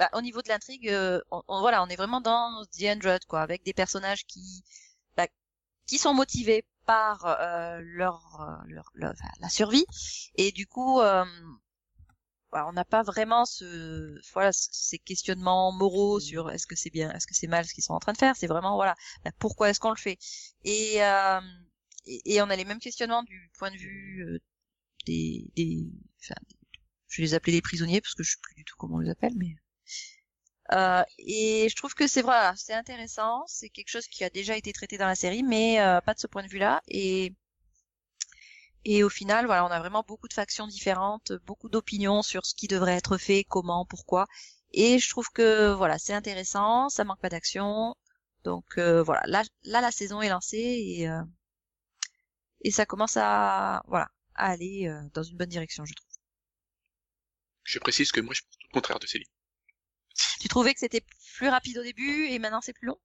[0.00, 3.26] bah, au niveau de l'intrigue, euh, on, on- voilà on est vraiment dans The Hundred
[3.26, 4.64] quoi, avec des personnages qui
[5.18, 5.28] bah,
[5.86, 9.86] qui sont motivés par euh, leur, euh, leur, leur- enfin, la survie.
[10.36, 11.24] Et du coup euh,
[12.52, 17.26] on n'a pas vraiment ce voilà ces questionnements moraux sur est-ce que c'est bien est-ce
[17.26, 18.34] que c'est mal ce qu'ils sont en train de faire.
[18.36, 18.94] C'est vraiment voilà
[19.24, 20.18] bah, pourquoi est-ce qu'on le fait?
[20.64, 21.40] Et, euh,
[22.06, 24.38] et et on a les mêmes questionnements du point de vue euh,
[25.06, 25.88] des des
[26.22, 26.36] enfin,
[27.08, 29.00] je vais les appeler les prisonniers parce que je sais plus du tout comment on
[29.00, 29.56] les appelle mais
[30.72, 34.56] euh, et je trouve que c'est voilà c'est intéressant c'est quelque chose qui a déjà
[34.56, 37.34] été traité dans la série mais euh, pas de ce point de vue là et
[38.84, 42.54] et au final, voilà, on a vraiment beaucoup de factions différentes, beaucoup d'opinions sur ce
[42.54, 44.26] qui devrait être fait, comment, pourquoi.
[44.72, 47.94] Et je trouve que voilà, c'est intéressant, ça manque pas d'action.
[48.44, 51.22] Donc euh, voilà, là, là la saison est lancée et euh,
[52.62, 56.08] et ça commence à voilà à aller euh, dans une bonne direction, je trouve.
[57.64, 59.28] Je précise que moi, je pense tout le contraire de Céline.
[60.40, 61.04] Tu trouvais que c'était
[61.36, 62.98] plus rapide au début et maintenant c'est plus long?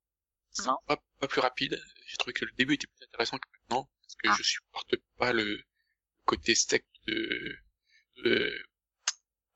[0.66, 0.78] Non?
[0.88, 1.82] Pas, pas plus rapide.
[2.08, 4.36] J'ai trouvé que le début était plus intéressant que maintenant, parce que Ah.
[4.38, 5.62] je supporte pas le
[6.26, 7.58] côté sec de...
[8.24, 8.64] de...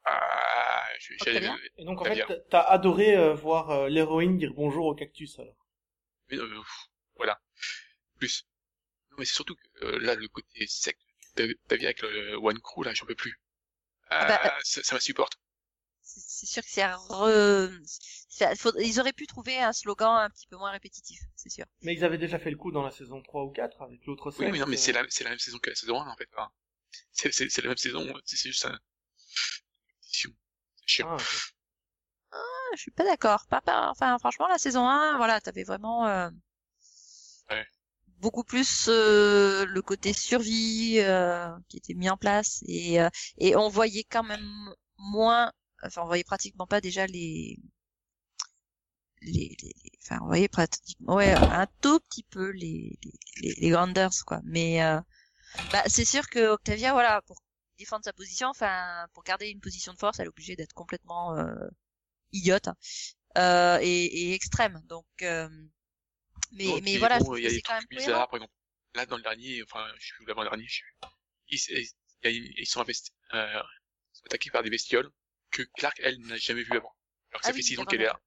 [0.06, 2.28] Ah, je, j'ai- Octavia Et donc en fait, bien.
[2.50, 5.56] t'as adoré euh, voir euh, l'héroïne dire bonjour au cactus alors.
[6.30, 7.40] mais, euh, pff, voilà.
[8.18, 8.46] Plus.
[9.12, 10.98] Non, mais c'est surtout que euh, là, le côté sec
[11.36, 13.40] de Davia avec le One Crew, là, j'en peux plus.
[14.10, 14.96] Ah bah, Ah, ça, ça
[16.40, 17.70] c'est sûr que c'est re...
[18.58, 21.66] faut- ils auraient pu trouver un slogan un petit peu moins répétitif, c'est sûr.
[21.82, 24.32] Mais ils avaient déjà fait le coup dans la saison 3 ou 4 avec l'autre
[24.40, 26.08] Oui, mais non, mais euh, c'est la, c'est la même saison que la saison 1,
[26.10, 26.30] en fait.
[26.38, 26.50] hein.
[27.14, 28.80] C'est, c'est, c'est la même saison, c'est juste un...
[30.02, 30.30] C'est
[30.86, 31.08] chiant.
[31.08, 31.18] ah.
[32.32, 33.46] Ah, je suis pas d'accord.
[33.48, 36.30] Pas, pas, enfin, franchement, la saison 1, voilà, t'avais vraiment euh,
[37.50, 37.66] Ouais.
[38.20, 43.56] beaucoup plus euh, le côté survie euh, qui était mis en place et euh, et
[43.56, 44.48] on voyait quand même
[44.98, 45.52] moins,
[45.84, 47.60] enfin, on voyait pratiquement pas déjà les
[49.22, 52.98] les, les, les- enfin, on voyait pratiquement, ouais, un tout petit peu les
[53.38, 54.40] les, les, Grounders, quoi.
[54.46, 55.00] Mais euh,
[55.72, 57.38] bah, c'est sûr que Octavia, voilà, pour
[57.78, 61.38] défendre sa position, enfin, pour garder une position de force, elle est obligée d'être complètement
[61.38, 61.54] euh,
[62.34, 62.76] idiote hein,
[63.38, 64.82] euh, et, et extrême.
[64.88, 65.50] Donc, euh,
[66.52, 68.54] mais, mais voilà, bon, c'est quand même bizarres, par exemple.
[68.96, 70.86] Là, dans le dernier, enfin, je suis l'avant-dernier, je suis...
[71.50, 71.60] Ils,
[72.24, 73.62] ils, ils- sont investi- euh,
[74.14, 75.10] ils sont attaqués par des bestioles
[75.52, 76.94] que Clark, elle, n'a jamais vu avant.
[77.32, 78.20] Alors que ça Ah fait oui, six ans qu'elle est là.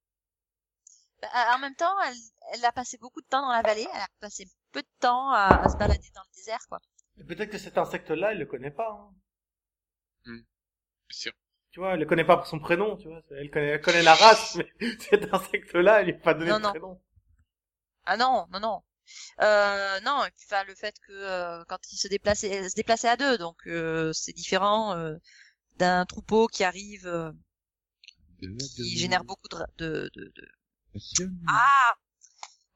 [1.21, 2.15] Bah, en même temps, elle,
[2.53, 5.31] elle a passé beaucoup de temps dans la vallée, elle a passé peu de temps
[5.31, 6.79] à, à se balader dans le désert, quoi.
[7.27, 8.91] Peut-être que cet insecte-là, elle le connaît pas.
[8.91, 9.13] Hein.
[11.09, 11.31] C'est sûr.
[11.71, 13.21] Tu vois, elle le connaît pas pour son prénom, tu vois.
[13.31, 16.57] Elle connaît, elle connaît la race, mais cet insecte-là, elle lui a pas donné Non,
[16.57, 16.69] de non.
[16.71, 17.01] prénom.
[18.05, 18.83] Ah non, non, non.
[19.41, 22.75] Euh, non, et puis enfin, le fait que euh, quand il se déplaçait, elle se
[22.75, 25.15] déplaçait à deux, donc euh, c'est différent euh,
[25.77, 27.31] d'un troupeau qui arrive, euh,
[28.81, 30.47] qui génère beaucoup de, de, de, de-
[31.47, 31.93] Ah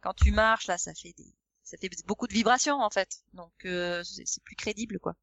[0.02, 1.34] Quand tu marches, là, ça fait des,
[1.64, 3.24] ça fait beaucoup de vibrations en fait.
[3.34, 5.16] Donc euh, c'est plus crédible quoi.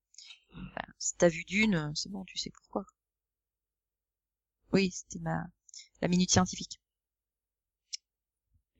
[0.70, 2.86] Enfin, si t'as vu d'une, euh, c'est bon, tu sais pourquoi.
[4.74, 5.46] Oui, c'était ma
[6.02, 6.80] la minute scientifique.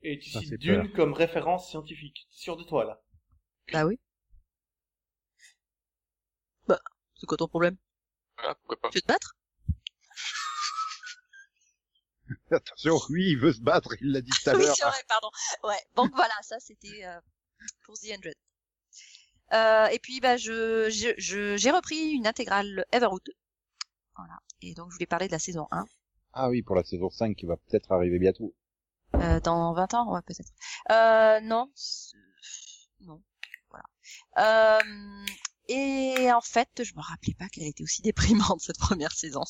[0.03, 2.27] Et tu cites Dune comme référence scientifique.
[2.31, 3.01] Sûr de toi, là?
[3.71, 3.99] Bah oui.
[6.67, 6.79] Bah,
[7.15, 7.75] c'est quoi ton problème?
[8.45, 8.89] Voilà, pourquoi pas.
[8.89, 9.35] Tu veux te battre?
[12.51, 14.75] Attention, oui, il veut se battre, il l'a dit tout à Oui, l'heure.
[14.75, 15.29] c'est vrai, pardon.
[15.63, 15.79] Ouais.
[15.95, 17.19] Donc voilà, ça c'était euh,
[17.83, 18.35] pour The Hundred.
[19.53, 23.27] Euh, et puis bah je je- je- j'ai repris une intégrale Everwood.
[24.15, 24.39] Voilà.
[24.61, 25.85] Et donc je voulais parler de la saison 1
[26.33, 28.53] Ah oui, pour la saison 5 qui va peut-être arriver bientôt.
[29.15, 30.51] euh, dans 20 ans, ouais peut-être.
[30.91, 32.15] Euh, non, c'est-
[33.01, 33.21] non.
[33.69, 33.85] Voilà.
[34.79, 35.25] Euh,
[35.67, 39.41] et en fait, je me rappelais pas qu'elle était aussi déprimante cette première saison.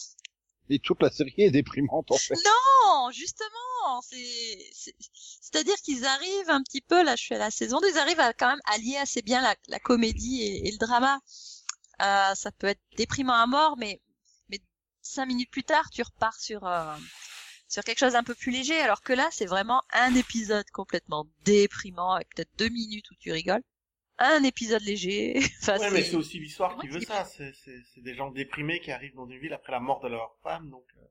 [0.70, 2.34] Et toute la série est déprimante en fait.
[2.34, 4.96] Non, justement, c'est, c'est-
[5.42, 8.20] c'est-à-dire qu'ils arrivent un petit peu, là je suis à la saison 2, ils arrivent
[8.20, 11.20] à quand même allier assez bien la, la comédie et, et le drama.
[12.02, 14.02] Euh, ça peut être déprimant à mort, mais,
[14.50, 14.60] mais
[15.04, 16.96] cinq minutes plus tard, tu repars sur, euh,
[17.68, 21.28] sur quelque chose un peu plus léger, alors que là, c'est vraiment un épisode complètement
[21.44, 23.64] déprimant, avec peut-être deux minutes où tu rigoles.
[24.18, 25.38] Un épisode léger.
[25.62, 27.26] enfin, Ouais, mais c'est- c'est aussi l'histoire qui veut c'est- ça.
[27.26, 30.08] C'est, c'est, c'est des gens déprimés qui arrivent dans une ville après la mort de
[30.08, 31.06] leur femme, donc euh,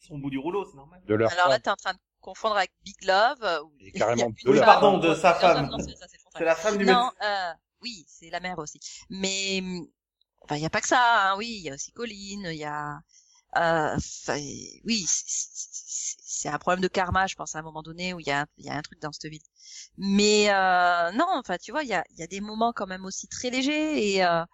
[0.00, 1.00] ils sont au bout du rouleau, c'est normal.
[1.06, 1.62] De leur Alors là, femme.
[1.62, 3.42] t'es en train de confondre avec Big Love.
[3.42, 5.68] euh, où Et carrément de Oui, pardon, de sa femme.
[5.70, 5.78] non,
[6.36, 8.80] c'est la femme du Non, euh, oui, c'est la mère aussi.
[9.08, 9.86] Mais hum,
[10.42, 11.30] enfin, il y a pas que ça.
[11.32, 12.48] Hein, oui, il y a aussi Colline.
[12.50, 12.98] Il y a,
[13.56, 13.96] euh,
[14.84, 18.30] oui, c'est- un problème de karma, je pense à un moment donné où il y
[18.30, 19.40] a, y a un truc dans cette ville.
[19.96, 23.04] Mais euh, non, enfin, tu vois, il y a, y a des moments quand même
[23.06, 24.44] aussi très légers et, euh,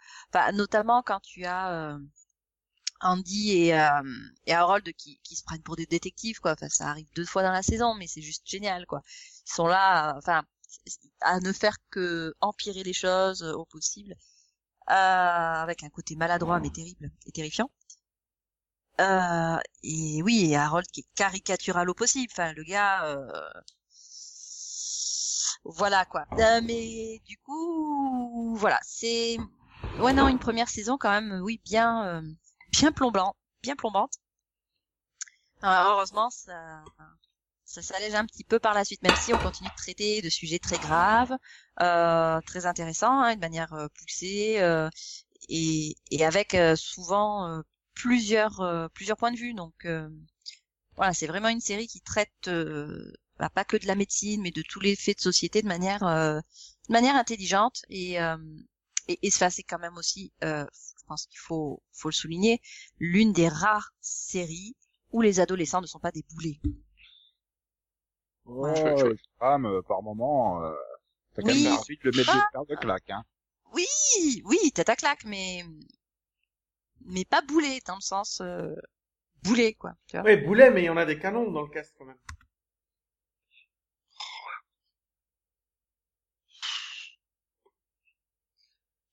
[0.55, 1.99] notamment quand tu as euh,
[3.01, 4.03] Andy et, euh,
[4.47, 6.53] et Harold qui, qui se prennent pour des détectives, quoi.
[6.53, 9.03] Enfin, ça arrive deux fois dans la saison, mais c'est juste génial, quoi.
[9.47, 10.43] Ils sont là, euh, enfin,
[11.21, 14.15] à ne faire que empirer les choses au possible,
[14.91, 17.71] euh, avec un côté maladroit mais terrible et terrifiant.
[19.01, 22.29] Euh, et oui, Harold qui est caricatural au possible.
[22.33, 23.27] Enfin, le gars, euh,
[25.65, 26.27] voilà quoi.
[26.39, 29.39] Euh, mais du coup, voilà, c'est
[29.99, 32.23] ouais non une première saison quand même, oui bien euh,
[32.69, 34.15] bien plombant, bien plombante.
[35.63, 36.83] Alors, heureusement, ça
[37.65, 40.29] ça s'allège un petit peu par la suite, même si on continue de traiter de
[40.31, 41.33] sujets très graves,
[41.83, 44.91] euh, très intéressants, hein, de manière euh, poussée euh,
[45.49, 47.63] et, et avec euh, souvent euh,
[47.95, 49.55] plusieurs euh, plusieurs points de vue.
[49.55, 50.09] Donc euh,
[50.97, 54.51] voilà, c'est vraiment une série qui traite euh, bah, pas que de la médecine, mais
[54.51, 56.41] de tous les faits de société de manière euh,
[56.89, 58.37] de manière intelligente et euh,
[59.09, 62.61] et, et ça c'est quand même aussi, euh, je pense qu'il faut faut le souligner,
[62.99, 64.77] l'une des rares séries
[65.13, 66.61] où les adolescents ne sont pas des boulets.
[68.45, 70.75] Oh, je- je- euh, par moment, euh,
[71.35, 71.63] t'as quand Oui.
[71.63, 72.65] même envie de le mettre Ah.
[72.69, 73.23] de claques, hein.
[73.73, 73.87] Oui,
[74.45, 75.65] oui, tête à claque, mais
[77.07, 78.75] mais pas boulet dans le sens euh,
[79.43, 79.95] boulet quoi.
[80.07, 80.25] Tu vois.
[80.25, 82.19] Ouais, boulet, mais il y en a des canons dans le casque quand même.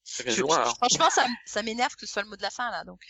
[0.04, 0.74] Ça vient Je- de loin, je- hein.
[0.76, 2.84] franchement, ça, ça m'énerve que ce soit le mot de la fin là.
[2.84, 3.02] Donc,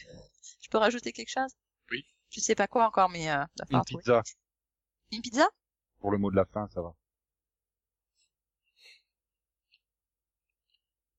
[0.61, 1.51] je peux rajouter quelque chose?
[1.91, 2.05] Oui.
[2.29, 4.23] Je sais pas quoi encore, mais euh, Une pizza.
[5.11, 5.47] Une pizza?
[5.99, 6.93] Pour le mot de la fin, ça va.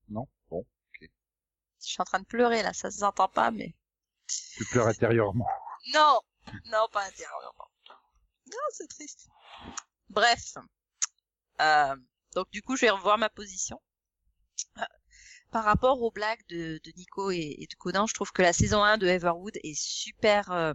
[0.08, 0.26] Non?
[1.88, 3.74] Je suis en train de pleurer là, ça se entend pas, mais
[4.58, 5.46] Tu pleures intérieurement.
[5.94, 6.20] non,
[6.66, 7.70] non, pas intérieurement.
[8.46, 9.26] Non, c'est triste.
[10.10, 10.54] Bref,
[11.62, 11.96] Euh,
[12.34, 13.80] donc du coup, je vais revoir ma position.
[14.76, 14.82] Euh,
[15.50, 18.52] Par rapport aux blagues de, de Nico et, et de Conan, je trouve que la
[18.52, 20.74] saison 1 de Everwood est super, euh,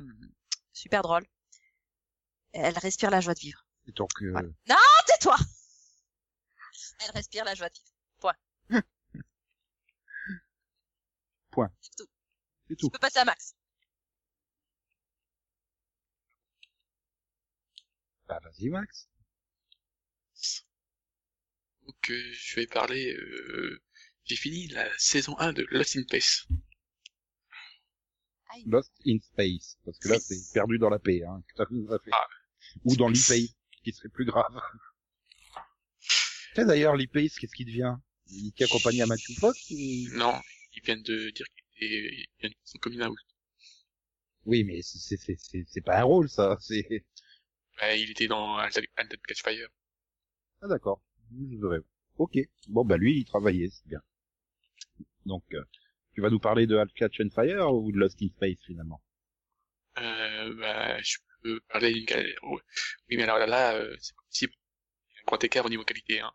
[0.74, 1.26] super drôle.
[2.53, 3.64] Elle respire la joie de vivre.
[3.88, 4.47] Et donc, euh, Voilà.
[4.68, 5.38] Non, tais-toi
[7.05, 7.93] Elle respire la joie de vivre.
[8.20, 8.82] Point.
[11.53, 11.71] Point.
[11.81, 12.07] C'est tout.
[12.67, 12.89] c'est Tu tout.
[12.89, 13.55] peux passer à Max.
[18.27, 19.07] Bah, vas-y, Max.
[21.85, 23.81] Donc, euh, je vais parler, euh,
[24.25, 26.47] j'ai fini la saison 1 de Lost in Space.
[28.51, 28.63] Aïe.
[28.65, 29.77] Lost in Space.
[29.85, 31.43] Parce que là, c'est perdu dans la paix, hein.
[31.57, 32.11] Fait.
[32.13, 32.27] Ah.
[32.85, 34.59] Ou dans l'e-Pace, qui serait plus grave.
[36.55, 37.95] Tiens, d'ailleurs, l'e-Pace, qu'est-ce qui devient?
[38.27, 40.41] Il qui accompagne à Matthew Fox ou- Non,
[40.76, 43.17] ils viennent de dire qu'il était, il vient de son coming out.
[44.45, 46.57] Oui, mais c'est, c'est, c'est, pas un rôle, ça.
[46.61, 47.05] C'est,
[47.80, 48.88] Bah, il était dans Altered
[49.28, 49.69] Catch Fire.
[50.61, 51.01] ah, d'accord.
[51.32, 51.80] Je verrai.
[52.17, 52.38] Ok.
[52.67, 54.01] Bon, bah, lui, il travaillait, c'est bien.
[55.26, 55.63] Donc, euh,
[56.13, 59.01] tu vas nous parler de Half Catch and Fire ou de Lost in Space, finalement?
[59.97, 62.36] Euh, bah, je peux parler d'une qualité.
[62.43, 62.59] Oui,
[63.17, 64.53] mais alors là, là, euh, c'est possible.
[65.11, 66.32] Il y a un grand écart au niveau qualité, hein.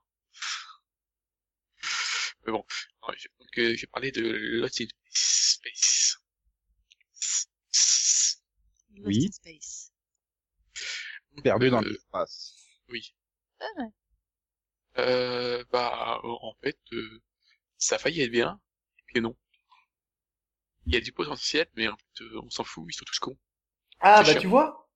[2.49, 2.65] Mais bon,
[3.09, 6.19] Ouais, je- donc euh, j'ai parlé de Lost in Space.
[8.99, 9.25] Lost Oui.
[9.25, 9.91] in Space.
[11.43, 12.55] Perdu dans Euh, l'espace.
[12.91, 13.15] Oui.
[13.61, 13.93] Ah ouais.
[14.99, 17.23] Euh, bah, en fait, euh,
[17.79, 18.61] ça a failli être bien,
[18.99, 19.37] et puis non.
[20.87, 23.21] Il y a du potentiel, mais en fait, euh, on s'en fout, ils sont tous
[23.21, 23.39] cons.
[24.01, 24.89] Ah, bah tu vois,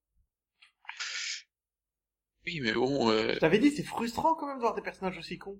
[2.46, 5.18] Oui, mais bon, euh, je t'avais dit, c'est frustrant quand même de voir des personnages
[5.18, 5.58] aussi cons.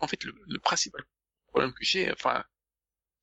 [0.00, 1.04] En fait, le, le principal
[1.48, 2.44] problème que j'ai, enfin,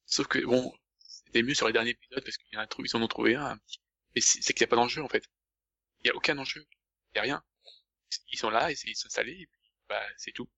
[0.05, 3.01] sauf que bon, c'était mieux sur les derniers épisodes parce qu'il y en a en
[3.01, 3.59] ont trouvé un,
[4.15, 5.25] mais c'est qu'il n'y a pas d'enjeu en fait.
[6.01, 6.65] Il y a aucun enjeu,
[7.13, 7.43] il y a rien.
[8.31, 10.49] Ils sont là, ils sont installés, et puis bah c'est tout.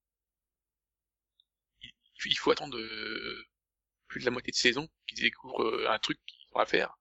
[2.24, 3.46] Il, faut attendre euh,
[4.08, 6.98] plus de la moitié de saison qu'ils découvrent euh, un truc qu'ils ont à faire.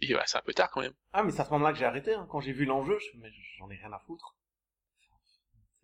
[0.00, 0.94] Et bah, c'est un peu tard quand même.
[1.12, 2.26] Ah, mais c'est à ce moment-là que j'ai arrêté, hein.
[2.28, 4.36] quand j'ai vu l'enjeu, je mais j'en ai rien à foutre.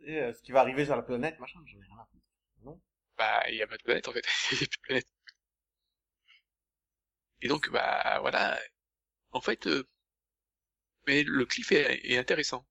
[0.06, 2.24] Euh, ce qui va arriver sur la planète, machin, j'en ai rien à foutre.
[2.64, 2.80] Non.
[3.16, 5.06] bah il y a pas de planète en fait, il y a plus de planète.
[7.42, 8.58] Et donc bah voilà,
[9.32, 9.84] en fait, euh,
[11.06, 12.66] mais le cliff est, est intéressant.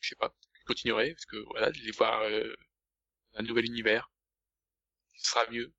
[0.00, 2.54] Je sais pas, je continuerai parce que voilà, de les voir euh,
[3.34, 4.10] un nouvel univers,
[5.14, 5.72] ce sera mieux.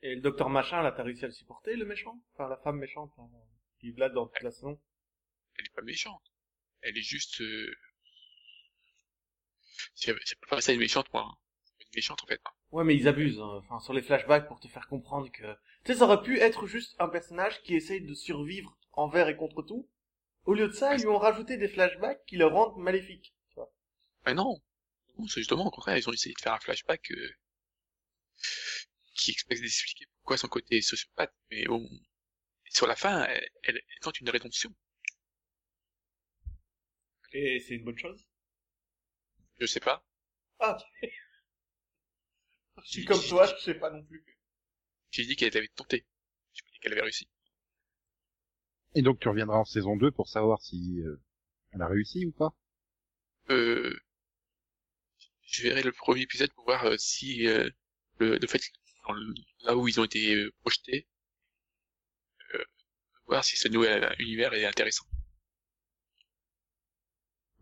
[0.00, 2.18] Et le docteur machin, là, t'as réussi à le supporter, le méchant?
[2.32, 3.24] Enfin, la femme méchante, là,
[3.78, 4.80] qui est là dans toute la saison?
[5.58, 6.32] Elle est pas méchante,
[6.82, 7.74] elle est juste, euh...
[9.94, 10.14] c'est
[10.48, 11.36] pas ça une méchante moi, hein.
[11.80, 12.40] Une méchante en fait.
[12.44, 12.50] hein.
[12.72, 13.62] Ouais, mais ils abusent, hein.
[13.64, 15.42] enfin, sur les flashbacks pour te faire comprendre que...
[15.84, 19.36] Tu sais, ça aurait pu être juste un personnage qui essaye de survivre envers et
[19.36, 19.88] contre tout.
[20.44, 23.34] Au lieu de ça, ils lui ont rajouté des flashbacks qui le rendent maléfique.
[23.50, 23.72] Tu vois.
[24.24, 24.60] Ah non,
[25.18, 27.30] non c'est justement au contraire, ils ont essayé de faire un flashback euh,
[29.16, 31.88] qui explique d'expliquer pourquoi son côté sociopathe, mais bon,
[32.70, 34.72] sur la fin, elle, elle, elle tente une rédemption.
[37.32, 38.25] Et c'est une bonne chose.
[39.58, 40.02] Je sais pas.
[40.60, 41.10] Ah, ok.
[42.84, 44.24] Je suis comme toi, je sais pas non plus.
[45.10, 46.06] J'ai dit qu'elle avait tenté.
[46.54, 47.28] J'ai pas dit qu'elle avait réussi.
[48.96, 51.20] Et donc tu reviendras en saison 2 pour savoir si euh,
[51.72, 52.54] elle a réussi ou pas.
[53.50, 53.96] Euh,
[55.46, 57.70] je verrai le premier épisode pour voir euh, si euh,
[58.18, 58.60] le, le fait
[59.06, 59.32] dans le-
[59.64, 61.06] là où ils ont été euh, projetés,
[62.54, 62.64] euh,
[63.26, 65.06] voir si ce nouvel univers est intéressant.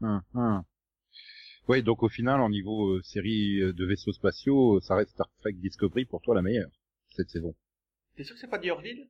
[0.00, 0.64] Hum, hum.
[1.68, 5.12] Ouais, donc au final, en niveau euh, série euh, de vaisseaux spatiaux, euh, ça reste
[5.12, 6.70] Star Trek Discovery pour toi la meilleure
[7.10, 7.54] cette saison.
[8.16, 9.08] T'es sûr que c'est pas Diorville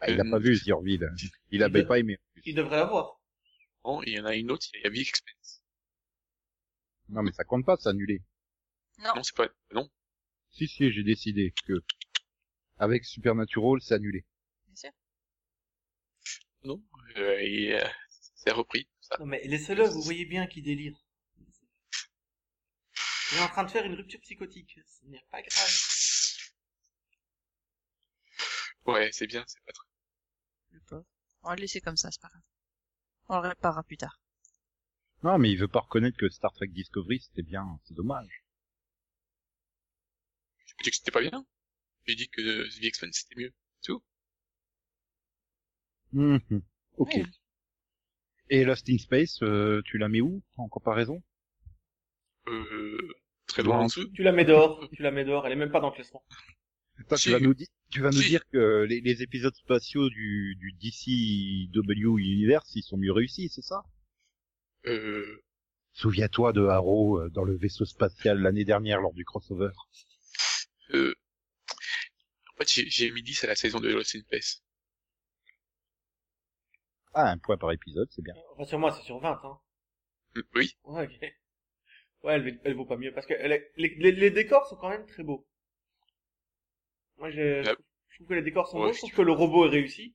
[0.00, 1.10] Ah, il a Euh, pas vu Zierville.
[1.20, 2.18] Il il avait de- pas aimé.
[2.44, 3.20] Il devrait l'avoir.
[3.84, 5.62] Bon, il y en a une autre, il y a Big Expense.
[7.08, 8.22] Non, mais ça compte pas, c'est annulé.
[8.98, 9.12] Non.
[9.16, 9.88] Non, c'est pas, non.
[10.50, 11.74] Si, si, j'ai décidé que
[12.78, 14.24] avec Supernatural, c'est annulé.
[14.66, 14.90] Bien sûr.
[16.64, 16.82] Non,
[17.16, 17.86] euh, et, euh,
[18.36, 19.16] c'est repris, tout ça.
[19.20, 20.96] Non mais laissez-le, vous voyez bien qu'il délire.
[23.32, 24.78] Il est en train de faire une rupture psychotique.
[24.86, 25.70] Ce n'est pas grave.
[28.86, 29.86] Ouais, c'est bien, c'est pas très...
[30.70, 31.06] Le pauvre.
[31.42, 32.42] On va le laisser comme ça, c'est pas grave.
[33.28, 34.18] On le réparera plus tard.
[35.22, 37.78] Non, mais il veut pas reconnaître que Star Trek Discovery, c'était bien.
[37.84, 38.44] C'est dommage.
[40.64, 41.46] J'ai pas dit que c'était pas bien.
[42.06, 43.52] J'ai dit que The Expense c'était mieux.
[43.80, 44.02] C'est tout.
[46.14, 46.40] Hum.
[46.96, 47.14] Ok.
[47.14, 47.24] Ouais.
[48.48, 51.22] Et Lost in Space, euh, tu la mets où en comparaison?
[52.48, 52.98] Euh,
[53.46, 54.08] très loin en dessous.
[54.14, 56.24] Tu la mets dehors, tu la mets dehors, elle est même pas dans le classement.
[57.14, 57.22] Si.
[57.24, 58.28] tu vas nous dire, tu vas nous Si.
[58.28, 63.62] dire que les, les épisodes spatiaux du, du DCW Universe, ils sont mieux réussis, c'est
[63.62, 63.82] ça?
[64.86, 65.42] Euh,
[65.92, 69.70] Souviens-toi de Arrow euh, dans le vaisseau spatial l'année dernière lors du crossover.
[70.94, 71.14] euh,
[72.54, 74.62] en fait, j'ai- mis 10 à la saison de Lost in Space.
[77.14, 78.34] Ah, un point par épisode, c'est bien.
[78.52, 79.58] Enfin, sur moi, c'est sur 20, hein.
[80.36, 80.76] Euh, Oui.
[80.84, 81.32] Ouais, ok.
[82.22, 84.76] Ouais, elle, elle vaut pas mieux, parce que elle est- les, les, les décors sont
[84.76, 85.44] quand même très beaux.
[87.18, 89.32] Moi, je, trouve, je trouve que les décors sont Ouais, beaux, je trouve que le
[89.32, 90.14] robot est réussi.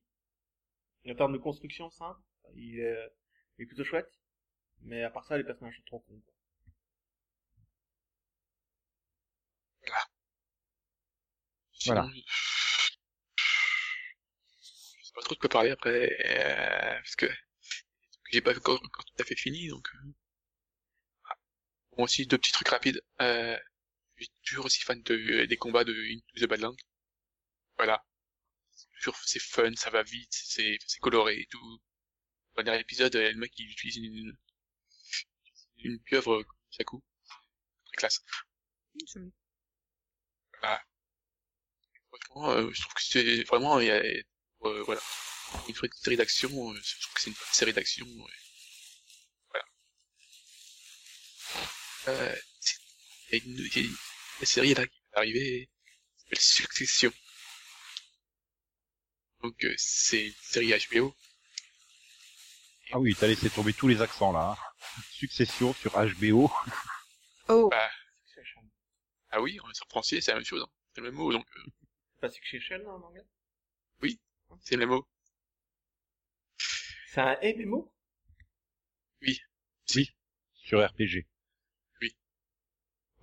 [1.07, 2.19] En termes de construction simple,
[2.55, 3.09] il est,
[3.57, 4.11] il est plutôt chouette.
[4.83, 6.21] Mais à part ça, les personnages sont trop cons.
[11.71, 12.11] Sinon, Voilà.
[14.99, 17.27] Je sais pas trop de quoi parler après, euh, parce que
[18.33, 19.87] j'ai pas encore, encore tout à fait fini, donc.
[19.95, 20.09] euh.
[21.97, 23.01] Bon, aussi deux petits trucs rapides.
[23.21, 23.57] Euh,
[24.17, 26.75] je suis toujours aussi fan de, des combats de Into the Badlands.
[27.77, 28.03] Voilà.
[28.75, 31.81] C'est toujours, c'est fun, ça va vite, c'est, c'est coloré et tout.
[32.55, 34.35] Dans le dernier épisode, le mec il utilise une,
[35.77, 37.03] une pieuvre Shaku.
[37.87, 38.23] Très classe.
[42.09, 44.01] Franchement, euh, je trouve que c'est vraiment, il y a,
[44.65, 45.01] euh, voilà,
[45.67, 46.49] une série d'action.
[46.71, 48.05] euh, je trouve que c'est une série d'action.
[48.07, 48.42] ouais.
[52.07, 52.77] Euh, c'est-
[53.31, 53.95] il y a une, il y a une,
[54.39, 55.69] la série là qui va arriver,
[56.17, 57.13] qui s'appelle Succession.
[59.43, 61.13] Donc euh, c'est une série HBO.
[62.91, 64.55] Ah oui, t'as laissé tomber tous les accents là.
[64.57, 64.83] hein.
[65.11, 66.51] Succession sur HBO.
[67.49, 67.89] Oh, Bah,
[69.31, 70.69] ah oui, en français c'est la même chose, hein.
[70.93, 71.63] c'est le même mot, donc euh,
[72.15, 73.25] C'est pas Succession en anglais?
[74.61, 75.07] C'est le même mot.
[77.07, 77.91] C'est un MMO
[80.63, 81.25] sur RPG.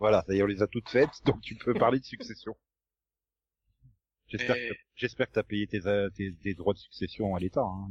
[0.00, 2.56] Voilà, ça y est, on les a toutes faites, donc tu peux parler de succession.
[4.28, 7.40] J'espère Et- que, j'espère que t'as payé tes, euh, tes, tes droits de succession à
[7.40, 7.62] l'État.
[7.62, 7.88] Hein.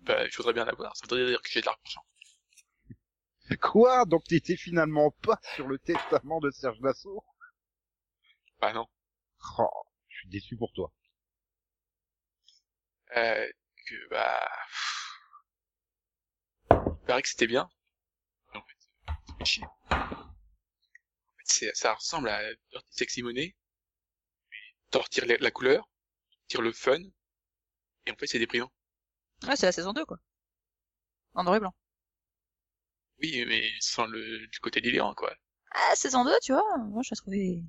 [0.00, 2.04] Bah, je voudrais bien l'avoir, ça voudrait dire que j'ai de l'argent.
[3.60, 4.04] Quoi?
[4.06, 7.24] Donc t'étais finalement pas sur le testament de Serge Dassault?
[8.60, 8.86] Bah non.
[9.58, 9.68] oh,
[10.08, 10.92] Je suis déçu pour toi.
[13.16, 13.48] Euh,
[13.86, 14.48] que bah...
[16.70, 17.68] Il paraît que c'était bien.
[18.54, 19.60] En fait,
[21.74, 23.54] ça ressemble à Dirty Sexy Money.
[24.90, 25.88] T'en retires la, la couleur,
[26.44, 27.00] retires le fun,
[28.06, 28.70] et en fait c'est déprimant.
[29.46, 30.18] ouais, c'est la saison 2, quoi.
[31.34, 31.74] En noir et blanc.
[33.20, 35.34] Oui, mais sans le, côté délirant, quoi.
[35.70, 37.62] Ah, saison 2, tu vois, moi, je la trouvais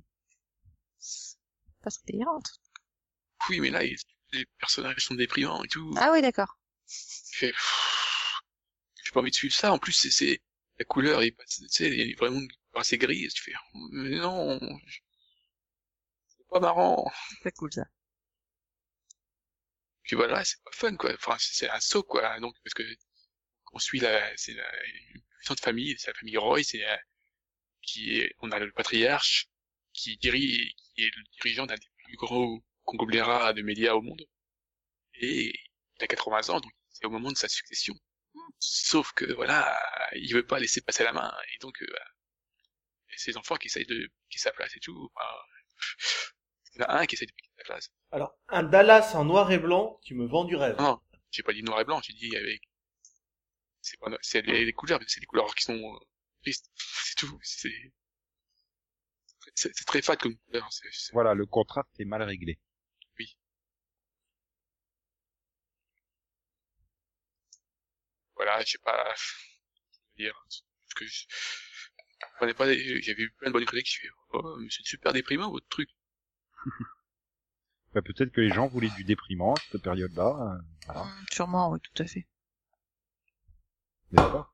[1.82, 2.60] pas très délirante.
[3.48, 5.94] Oui, mais là, les personnages sont déprimants et tout.
[5.96, 6.58] Ah oui, d'accord.
[7.38, 7.52] J'ai
[9.12, 9.72] pas envie de suivre ça.
[9.72, 10.42] En plus, c'est,
[10.78, 12.40] la couleur tu sais, elle est vraiment
[12.80, 13.34] assez grise.
[13.34, 13.52] Tu fais,
[13.92, 14.58] mais non,
[16.28, 17.10] c'est pas marrant.
[17.42, 17.84] C'est cool, ça.
[20.02, 21.12] Puis voilà, c'est pas fun, quoi.
[21.14, 22.38] Enfin, c'est c'est un saut, quoi.
[22.40, 22.82] Donc, parce que,
[23.74, 24.66] on suit la, c'est la,
[25.14, 27.00] une puissante famille, c'est la famille Roy, c'est la-
[27.82, 29.48] qui est, on a le patriarche,
[29.94, 34.26] qui dirige, qui est le dirigeant d'un des plus gros conglomérats de médias au monde.
[35.14, 35.54] Et
[36.00, 37.94] il a 80 ans, donc c'est au moment de sa succession.
[38.60, 39.80] Sauf que, voilà,
[40.16, 41.86] il veut pas laisser passer la main, et donc, euh.
[43.14, 45.10] Et ses enfants qui essayent de piquer sa place et tout.
[45.14, 45.28] Enfin,
[46.74, 47.90] il y en a un qui essaye de piquer sa place.
[48.10, 50.76] Alors, un Dallas en noir et blanc, tu me vends du rêve.
[50.80, 51.00] Non,
[51.30, 52.62] j'ai pas dit noir et blanc, j'ai dit avec.
[53.82, 55.98] C'est pas, c'est les, les couleurs, mais c'est des couleurs qui sont euh,
[56.42, 56.70] tristes.
[56.76, 57.38] C'est tout.
[57.42, 57.92] C'est,
[59.54, 60.66] c'est, c'est très fade comme couleur.
[60.72, 62.58] C'est, c'est- Voilà, le contraste est mal réglé.
[68.36, 71.24] Voilà, j'ai pas, je veux dire, parce que je,
[72.42, 75.50] je pas, j'avais eu plein de bonnes collègues qui faisaient, oh, mais c'est super déprimant
[75.50, 75.88] votre truc.
[77.94, 80.56] Bah, peut-être que les gens voulaient du déprimant à cette période-là.
[80.56, 82.26] euh, voilà, Hum, Sûrement, oui, tout à fait.
[84.10, 84.50] n'est-ce pas?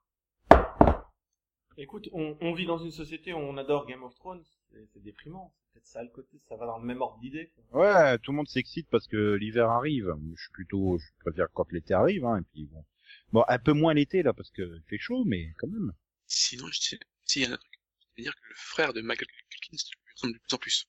[1.79, 4.45] Écoute, on, on vit dans une société où on adore Game of Thrones,
[4.93, 5.55] c'est déprimant.
[5.65, 7.51] C'est peut-être ça le côté, ça va dans le même ordre d'idée.
[7.73, 10.13] Ouais, tout le monde s'excite parce que l'hiver arrive.
[10.37, 12.85] Je suis plutôt, je préfère quand l'été arrive, hein, et puis bon.
[13.33, 15.93] Bon, un peu moins l'été, là, parce que il fait chaud, mais quand même.
[16.27, 16.99] Sinon, je sais,
[17.31, 17.73] si, il y a un truc.
[18.15, 20.87] C'est-à-dire que le frère de Michael Culkin lui ressemble de plus en plus.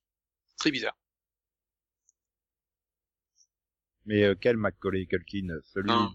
[0.47, 0.97] C'est très bizarre.
[4.05, 6.13] Mais euh, quel Macaulay Culkin Celui Non.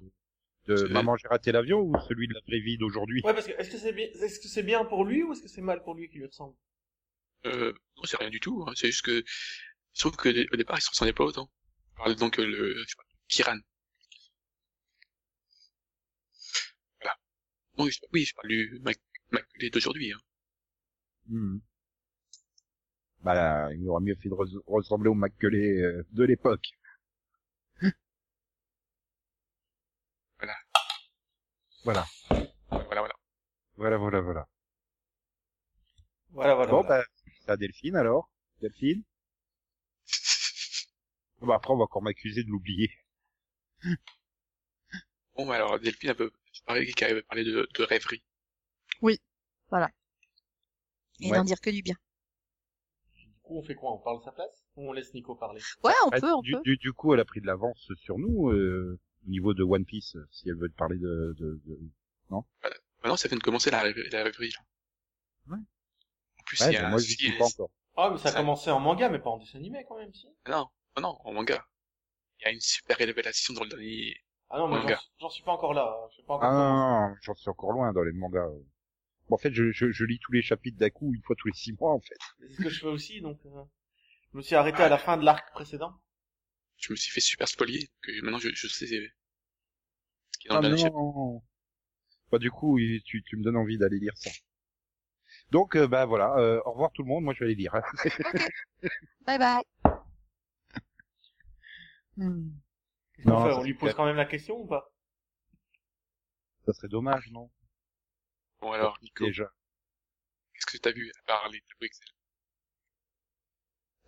[0.67, 3.23] de Maman, j'ai raté l'avion ou celui de la vraie vie d'aujourd'hui?
[3.25, 5.43] Ouais, parce que est-ce que c'est bien, est-ce que c'est bien pour lui ou est-ce
[5.43, 6.57] que c'est mal pour lui qui lui ressemble?
[7.47, 8.65] Euh, non, c'est rien du tout.
[8.67, 8.73] Hein.
[8.75, 9.23] C'est juste que,
[9.95, 11.49] je trouve que au départ, ils se ressemblaient pas autant.
[11.91, 13.59] Je parle donc euh, le, je sais pas, Kiran.
[17.01, 17.17] Voilà.
[17.79, 18.99] Oui, je, oui, je parle du Mac,
[19.31, 20.13] Macaulay d'aujourd'hui.
[20.13, 20.19] Hein.
[21.29, 21.59] Hmm.
[23.23, 26.71] Bah, là, il aurait mieux fait de res- ressembler au Macaulay euh, de l'époque.
[30.39, 30.55] Voilà.
[31.85, 32.07] Voilà,
[32.87, 33.15] Voilà, voilà.
[33.77, 34.49] voilà, voilà, voilà.
[36.31, 36.71] Voilà, voilà.
[36.71, 37.01] bon, voilà.
[37.01, 37.05] bah,
[37.41, 38.31] c'est à Delphine alors?
[38.61, 39.03] Delphine?
[41.41, 42.91] Bah après, on va encore m'accuser de l'oublier.
[45.37, 48.23] Bon, bah, alors, Delphine, un peu, je parlais, qui avait parlé de, de rêverie.
[51.21, 51.37] Et Ouais.
[51.39, 51.95] n'en dire que du bien.
[53.15, 53.93] Du coup, on fait quoi?
[53.93, 54.65] On parle sa place?
[54.77, 55.61] Ou on laisse Nico parler?
[55.83, 56.63] Ouais, on Ah, peut, on du, peut.
[56.63, 59.85] du, du coup, elle a pris de l'avance sur nous euh, au niveau de One
[59.85, 61.35] Piece, si elle veut te parler de...
[61.39, 61.79] de, de...
[63.03, 65.55] Maintenant, ça vient de commencer la, rêve- la rêverie, là.
[65.57, 65.63] Ouais.
[65.63, 67.71] En plus, Ouais, il y bah, a moi, un je pas encore.
[67.97, 70.13] Ah, mais ça a Ça- commencé en manga, mais pas en dessin animé quand même,
[70.13, 70.27] si.
[70.45, 70.67] Ah Non,
[70.97, 71.65] non, non, en manga.
[72.41, 74.17] Il y a une super révélation dans le dernier.
[74.51, 74.97] Ah non, moi j'en Manga.
[74.99, 75.85] suis- j'en suis pas encore là.
[76.27, 78.49] Pas encore Ah non, non, non, j'en suis encore loin dans les mangas.
[79.29, 81.49] Bon, en fait, je, je, je lis tous les chapitres d'un coup, une fois tous
[81.49, 82.17] les six mois, en fait.
[82.41, 83.39] C'est ce que je fais aussi, donc.
[83.47, 83.63] euh,
[84.33, 85.93] Je me suis arrêté à la fin de l'arc précédent.
[86.77, 88.95] Je me suis fait super spolier, que maintenant je, je sais ce
[90.39, 90.97] qui est Ah dans le chapitre.
[90.97, 91.43] non
[92.31, 94.31] Bah du coup, tu, tu me donnes envie d'aller lire ça.
[95.51, 97.75] Donc, euh, bah voilà, euh, au revoir tout le monde, moi je vais aller lire.
[99.27, 99.63] Bye bye.
[102.17, 102.51] Hmm.
[103.17, 103.97] Fait On lui pose clair.
[103.97, 104.93] quand même la question ou pas?
[106.67, 107.51] Ça serait dommage, non?
[108.67, 109.49] Bon alors, Nico, Déjà.
[110.55, 112.09] Qu'est-ce que t'as vu à part les tableaux Excel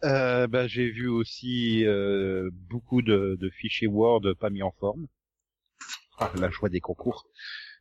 [0.03, 5.07] Euh, bah, j'ai vu aussi euh, beaucoup de, de fichiers Word pas mis en forme.
[6.19, 7.29] Ah, la joie des concours.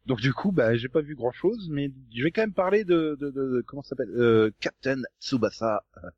[0.05, 2.83] Donc du coup, bah, j'ai pas vu grand chose, mais je vais quand même parler
[2.83, 5.83] de, de, de, de- comment ça s'appelle, euh, Captain Tsubasa.
[6.03, 6.09] euh,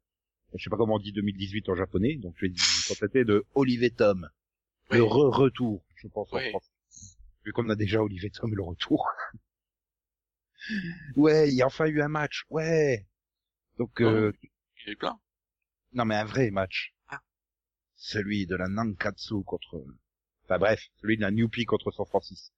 [0.56, 3.46] je sais pas comment on dit 2018 en japonais, donc je vais vous contenter de
[3.56, 4.30] Olivier Tom,
[4.92, 6.72] le re-retour, je pense en français.
[7.46, 9.08] Vu qu'on a déjà Olivier Tom le retour.
[11.16, 13.06] Ouais, il y a enfin eu un match, ouais.
[13.78, 14.32] Donc euh,
[14.78, 15.20] Il y en a eu plein.
[15.94, 16.94] non mais un vrai match.
[17.10, 17.22] Ah.
[17.96, 19.84] Celui de la Nankatsu contre...
[20.46, 22.54] Enfin bref, celui de la Newpie contre San Francisco.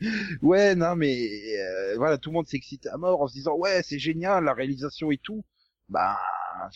[0.42, 3.82] ouais, non mais euh, voilà, tout le monde s'excite à mort en se disant ouais
[3.82, 5.44] c'est génial la réalisation et tout.
[5.88, 6.18] Bah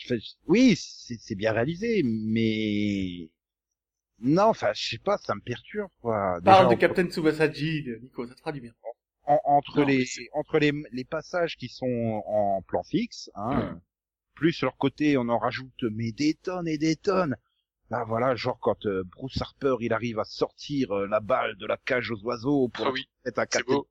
[0.00, 3.30] je fais- oui c'est c'est bien réalisé, mais
[4.20, 6.40] non enfin je sais pas ça me perturbe quoi.
[6.40, 8.72] Déjà, Parle de Captain Tsubasaji, Nico, ça te fera du bien.
[9.26, 13.80] En- entre Non, les entre les, les passages qui sont en plan fixe, hein,
[14.34, 17.36] plus leur côté on en rajoute mais des tonnes et des tonnes.
[17.90, 21.66] Bah voilà, genre quand euh, Bruce Harper il arrive à sortir euh, la balle de
[21.66, 23.86] la cage aux oiseaux pour Ah oui, mettre un c'est beau.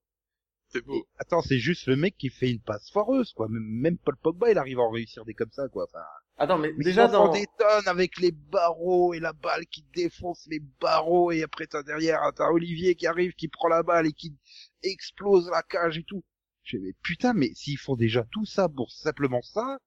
[0.69, 1.05] C'est beau.
[1.19, 3.47] Attends, c'est juste le mec qui fait une passe foireuse quoi.
[3.49, 5.84] Même, même Paul Pogba il arrive à en réussir des comme ça quoi.
[5.84, 6.03] Enfin,
[6.38, 7.32] Attends, mais, mais déjà dans...
[7.32, 11.84] des tonnes avec les barreaux et la balle qui défonce les barreaux et après t'as
[11.84, 14.34] derrière t'as Olivier qui arrive qui prend la balle et qui
[14.84, 16.23] explose la cage et tout.
[16.63, 19.79] Je mais putain mais s'ils font déjà tout ça pour simplement ça,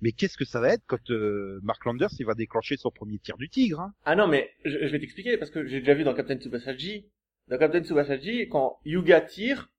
[0.00, 3.18] mais qu'est-ce que ça va être quand euh, Mark Landers il va déclencher son premier
[3.18, 3.94] tir du tigre hein?
[4.04, 7.08] Ah non, mais je, je vais t'expliquer, parce que j'ai déjà vu dans Captain Tsubasaji,
[7.48, 9.70] dans Captain Tsubasaji, quand Yuga tire,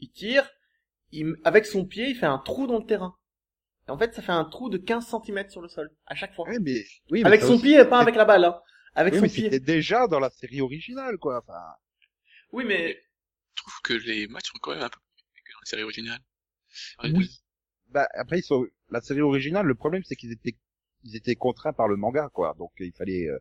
[0.00, 0.50] il tire,
[1.12, 3.16] il, avec son pied, il fait un trou dans le terrain.
[3.88, 6.34] Et en fait, ça fait un trou de 15 cm sur le sol, à chaque
[6.34, 6.48] fois.
[6.48, 8.60] Ouais, mais oui, mais avec son aussi, pied, pas avec la balle, hein.
[8.94, 9.44] Avec oui, son mais pied.
[9.44, 11.38] c'était déjà dans la série originale quoi.
[11.38, 11.60] Enfin,
[12.52, 12.98] Oui, mais
[13.58, 14.98] trouve que les matchs sont quand même un peu
[15.34, 16.20] plus que dans la série originale.
[17.04, 17.40] Oui.
[17.88, 20.56] bah après ils sont la série originale le problème c'est qu'ils étaient
[21.04, 23.38] ils étaient contraints par le manga quoi donc il fallait euh,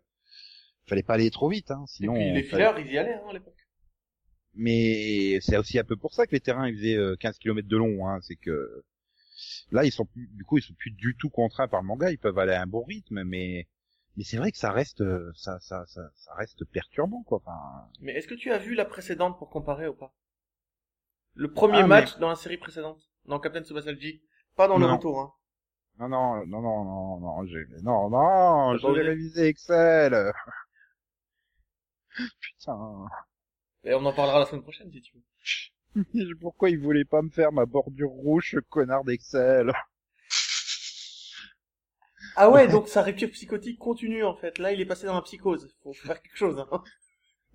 [0.87, 3.15] fallait pas aller trop vite hein et sinon puis les fallait- fillers, ils y allaient,
[3.15, 3.57] hein, à l'époque.
[4.53, 7.67] mais c'est aussi un peu pour ça que les terrains ils faisaient euh, 15 km
[7.67, 8.83] de long hein c'est que
[9.71, 12.09] là ils sont plus du coup ils sont plus du tout contraints par le manga
[12.11, 13.67] ils peuvent aller à un bon rythme mais
[14.17, 17.87] mais c'est vrai que ça reste euh, ça ça ça, ça reste perturbant quoi enfin
[18.01, 20.13] Mais est-ce que tu as vu la précédente pour comparer ou pas?
[21.35, 24.21] Le premier Ah, mais- match dans la série précédente, dans Captain Tsubasaji.
[24.57, 24.97] Pas dans le Non.
[24.97, 25.33] retour, hein.
[25.99, 30.31] non non non non non non j'ai non non osé réviser Excel
[32.41, 33.07] putain
[33.83, 35.23] Et on en parlera la semaine prochaine, si tu veux.
[36.39, 39.71] Pourquoi il voulait pas me faire ma bordure rouge, connard d'Excel?
[42.37, 44.59] Ah ouais, donc sa rupture psychotique continue, en fait.
[44.59, 45.67] Là, il est passé dans la psychose.
[45.83, 46.83] Faut faire quelque chose, hein.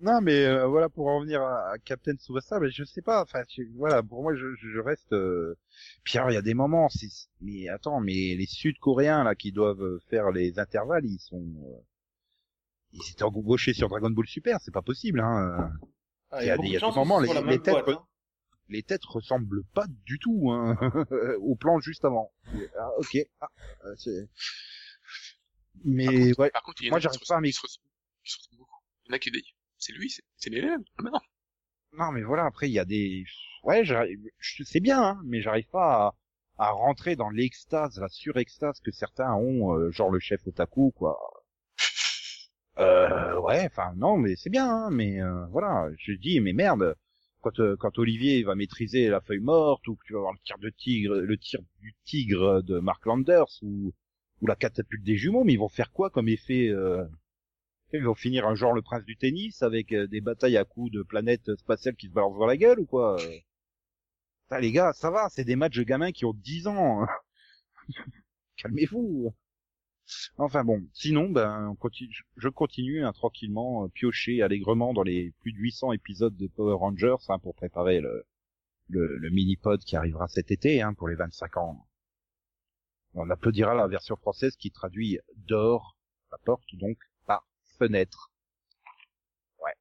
[0.01, 3.43] Non, mais euh, voilà, pour en revenir à, Captain Tsubasa, mais je sais pas, enfin,
[3.77, 5.13] voilà, pour moi, je, je reste...
[5.13, 5.55] Euh...
[6.03, 6.89] Pierre, il y a des moments,
[7.39, 11.37] mais attends, mais les Sud-Coréens, là, qui doivent faire les intervalles, ils sont...
[11.65, 11.79] euh,
[12.91, 15.71] Ils étaient embauchés sur Dragon Ball Super, c'est pas possible, hein.
[16.31, 17.87] Ah, Il y a des- de il y a des moments, les- les têtes boîte,
[17.89, 18.05] hein.
[18.69, 20.77] Les têtes ressemblent pas du tout, hein,
[21.41, 22.31] au plan juste avant.
[22.77, 23.17] Ah, ok.
[23.41, 23.47] Ah,
[23.85, 24.29] euh, c'est...
[25.83, 26.49] Mais, Par contre, ouais.
[26.51, 27.49] par contre, il y Moi, j'arrive pas à m'y-.
[27.51, 29.31] Il y en a qui
[29.77, 30.83] c'est lui, c'est c'est les mêmes.
[30.97, 31.19] Ah, mais non.
[31.97, 33.25] Non, mais voilà, après, il y a des...
[33.63, 33.83] Ouais,
[34.63, 36.15] c'est bien, hein, mais j'arrive pas
[36.57, 40.91] à, à rentrer dans l'extase, la surextase que certains ont, euh, genre le chef otaku,
[40.95, 41.17] quoi.
[42.79, 46.95] Euh, ouais, enfin, non, mais c'est bien, hein, mais euh, voilà, je dis, mais merde,
[47.43, 50.39] quand, euh, quand Olivier va maîtriser la feuille morte, ou que tu vas avoir le
[50.43, 53.93] tir de tigre, le tir du tigre de Mark Landers, ou,
[54.45, 57.05] la catapulte des jumeaux, mais ils vont faire quoi comme effet euh,
[57.93, 60.91] Ils vont finir un genre le prince du tennis avec euh, des batailles à coups
[60.91, 63.39] de planètes spatiales qui se balancent dans la gueule ou quoi euh
[64.43, 67.05] Putain, les gars, ça va, c'est des matchs de gamins qui ont 10 ans.
[68.57, 69.33] Calmez-vous.
[70.37, 71.75] Enfin bon, sinon, ben,
[72.37, 76.75] je- continue hein, tranquillement, euh, piocher allègrement dans les plus de 800 épisodes de Power
[76.75, 78.25] Rangers hein, pour préparer le,
[79.31, 81.87] mini-pod qui arrivera cet été hein, pour les 25 ans.
[83.13, 85.97] On applaudira la version française qui traduit d'or,
[86.31, 87.47] la porte donc, par
[87.77, 88.31] fenêtre.
[89.63, 89.73] Ouais.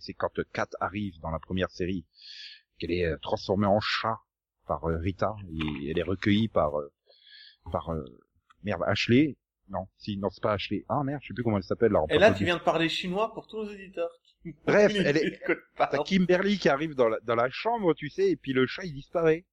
[0.00, 2.04] C'est, quand Kat arrive dans la première série,
[2.78, 4.18] qu'elle est euh, transformée en chat
[4.66, 6.72] par euh, Rita, et elle est recueillie par,
[7.70, 7.90] par,
[8.62, 9.36] merde, Ashley.
[9.68, 10.84] Non, si, non, c'est pas Ashley.
[10.88, 11.92] Ah merde, je sais plus comment elle s'appelle.
[11.92, 14.10] là, Et là, tu viens de parler chinois pour tous nos éditeurs.
[14.42, 15.40] qui- Bref, elle est-.
[15.76, 18.84] T'as Kimberly qui arrive dans la, dans la chambre, tu sais, et puis le chat
[18.84, 19.44] il disparaît.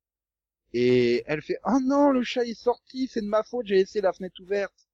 [0.74, 4.02] Et elle fait oh non le chat est sorti, c'est de ma faute, j'ai laissé
[4.02, 4.88] la fenêtre ouverte.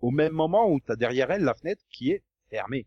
[0.00, 2.86] Au même moment où t'as derrière elle la fenêtre qui est fermée.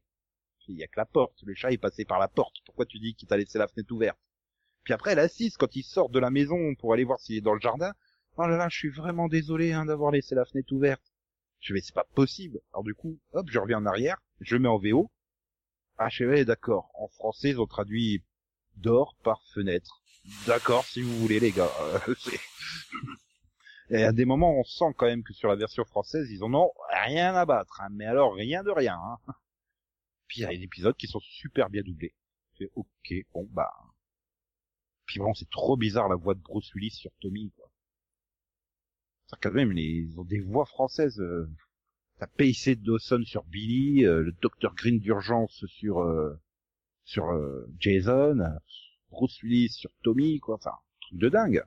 [0.67, 2.55] Il y a que la porte, le chat est passé par la porte.
[2.65, 4.17] Pourquoi tu dis qu'il t'a laissé la fenêtre ouverte?
[4.83, 7.41] Puis après, la 6, quand il sort de la maison pour aller voir s'il est
[7.41, 7.93] dans le jardin,
[8.37, 11.03] oh là là, je suis vraiment désolé hein, d'avoir laissé la fenêtre ouverte.
[11.59, 12.59] Je vais, c'est pas possible.
[12.73, 15.11] Alors du coup, hop, je reviens en arrière, je mets en VO.
[15.97, 16.91] Ah, je vais, d'accord.
[16.95, 18.23] En français, ils ont traduit
[18.75, 20.01] dehors par fenêtre.
[20.45, 21.69] D'accord, si vous voulez, les gars.
[22.07, 22.15] Euh,
[23.89, 26.53] Et à des moments, on sent quand même que sur la version française, ils en
[26.53, 26.71] ont
[27.03, 27.81] rien à battre.
[27.81, 27.89] hein.
[27.91, 28.97] Mais alors, rien de rien.
[28.99, 29.17] Hein.
[30.27, 32.15] Puis il y a des épisodes qui sont super bien doublés.
[32.57, 33.71] C'est ok, bon bah.
[35.05, 37.51] Puis bon, c'est trop bizarre la voix de Bruce Willis sur Tommy.
[37.55, 37.69] Quoi.
[39.41, 41.19] Quand même, les- ils ont des voix françaises.
[41.19, 41.49] Euh...
[42.19, 46.33] T'as Pacey Dawson sur Billy, euh, le Dr Green d'urgence sur euh,
[47.03, 48.37] sur euh, Jason,
[49.09, 50.55] Bruce Willis sur Tommy, quoi.
[50.55, 50.71] Enfin,
[51.01, 51.63] truc de dingue.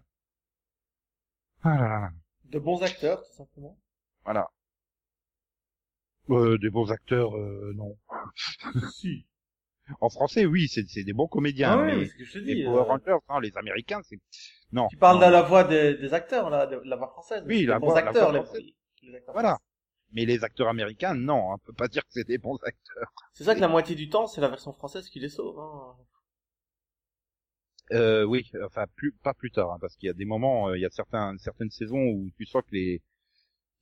[1.63, 2.11] Ah là là.
[2.45, 3.79] De bons acteurs, tout simplement.
[4.25, 4.49] Voilà.
[6.31, 7.99] Euh, des bons acteurs, euh, non.
[8.93, 9.27] si.
[10.01, 11.73] En français, oui, c'est des bons comédiens.
[11.79, 12.65] Ah oui, mais ce que je te les.
[12.65, 14.19] Power Rangers, non, les Américains, c'est
[14.73, 14.89] non.
[14.89, 15.27] Tu parles non.
[15.27, 17.43] de la voix des, des acteurs, là, de la voix française.
[17.47, 18.63] Oui, la bons voix- la acteurs, voix les- française.
[19.03, 19.49] les acteurs Voilà.
[19.51, 19.63] français.
[20.13, 23.13] Mais les acteurs américains, non, on peut pas dire que c'est des bons acteurs.
[23.35, 25.59] C'est ça que la moitié du temps, c'est la version française qui les sauve.
[25.59, 25.97] Hein.
[27.93, 30.77] Euh, oui, enfin plus pas plus tard, hein, parce qu'il y a des moments, euh,
[30.77, 33.03] il y a certains certaines saisons où tu sens que les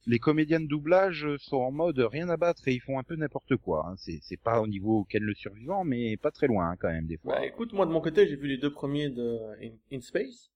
[0.06, 3.16] les comédiens de doublage sont en mode rien à battre et ils font un peu
[3.16, 3.84] n'importe quoi.
[3.88, 3.94] Hein.
[3.98, 7.06] C'est c'est pas au niveau Ken le survivant, mais pas très loin hein, quand même
[7.06, 7.34] des fois.
[7.34, 10.50] Bah, écoute, moi de mon côté, j'ai vu les deux premiers de In, In Space.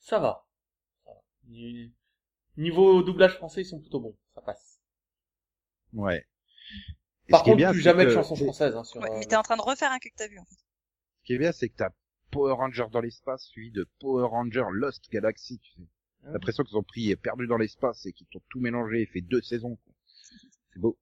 [0.00, 0.46] Ça va.
[1.04, 1.20] Ça va.
[1.48, 1.92] Ni-
[2.56, 4.16] Niveau doublage français, ils sont plutôt bons.
[4.34, 4.80] Ça passe.
[5.92, 6.26] Ouais.
[7.28, 9.00] Et Par contre, bien, plus jamais de chansons françaises hein, sur.
[9.00, 10.54] Ouais, euh, mais t'es en train de refaire un que t'as vu, en fait.
[10.54, 11.90] Ce qui est bien, c'est que t'as
[12.30, 15.58] Power Ranger dans l'espace suivi de Power Ranger Lost Galaxy.
[15.60, 15.82] Tu sais.
[16.22, 16.26] Ah.
[16.26, 19.20] T'as l'impression qu'ils ont pris perdu dans l'espace et qu'ils ont tout mélangé et fait
[19.20, 19.76] deux saisons.
[19.76, 19.94] quoi.
[20.72, 20.98] C'est beau.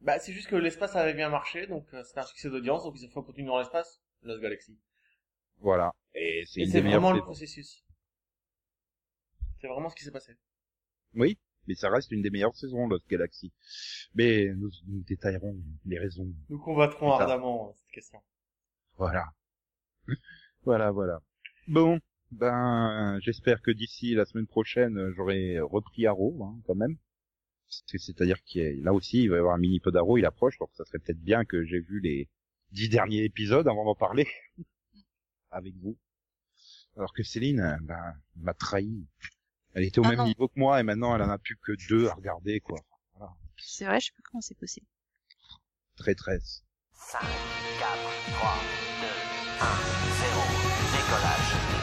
[0.00, 2.94] Bah, c'est juste que l'espace avait bien marché, donc euh, c'était un succès d'audience, donc
[2.98, 4.02] ils ont fait continuer dans l'espace.
[4.22, 4.78] Lost Galaxy.
[5.60, 5.94] Voilà.
[6.14, 7.24] Et c'est vraiment le saisons.
[7.24, 7.83] processus.
[9.64, 10.36] C'est vraiment ce qui s'est passé.
[11.14, 13.50] Oui, mais ça reste une des meilleures saisons, Lost Galaxy.
[14.14, 15.56] Mais nous, nous détaillerons
[15.86, 16.30] les raisons.
[16.50, 18.20] Nous combattrons ardemment euh, cette question.
[18.98, 19.24] Voilà.
[20.66, 21.22] voilà, voilà.
[21.66, 21.98] Bon,
[22.30, 26.98] ben, j'espère que d'ici la semaine prochaine, j'aurai repris Arrow, hein, quand même.
[27.86, 30.58] C'est- C'est-à-dire qu'il là aussi, il va y avoir un mini pod Arrow, il approche,
[30.58, 32.28] donc ça serait peut-être bien que j'ai vu les
[32.70, 34.28] dix derniers épisodes avant d'en parler
[35.50, 35.96] avec vous.
[36.96, 39.06] Alors que Céline, ben, m'a trahi.
[39.74, 40.24] Elle était au Ah même non.
[40.26, 42.78] niveau que moi et maintenant elle en a plus que deux à regarder, quoi.
[43.58, 44.86] C'est vrai, je sais pas comment c'est possible.
[45.96, 46.64] Traîtresse.
[46.92, 47.28] 5, 4,
[48.34, 48.54] 3,
[49.00, 49.06] 2,
[49.60, 49.66] 1,
[50.30, 50.42] 0,
[50.92, 51.73] décollage.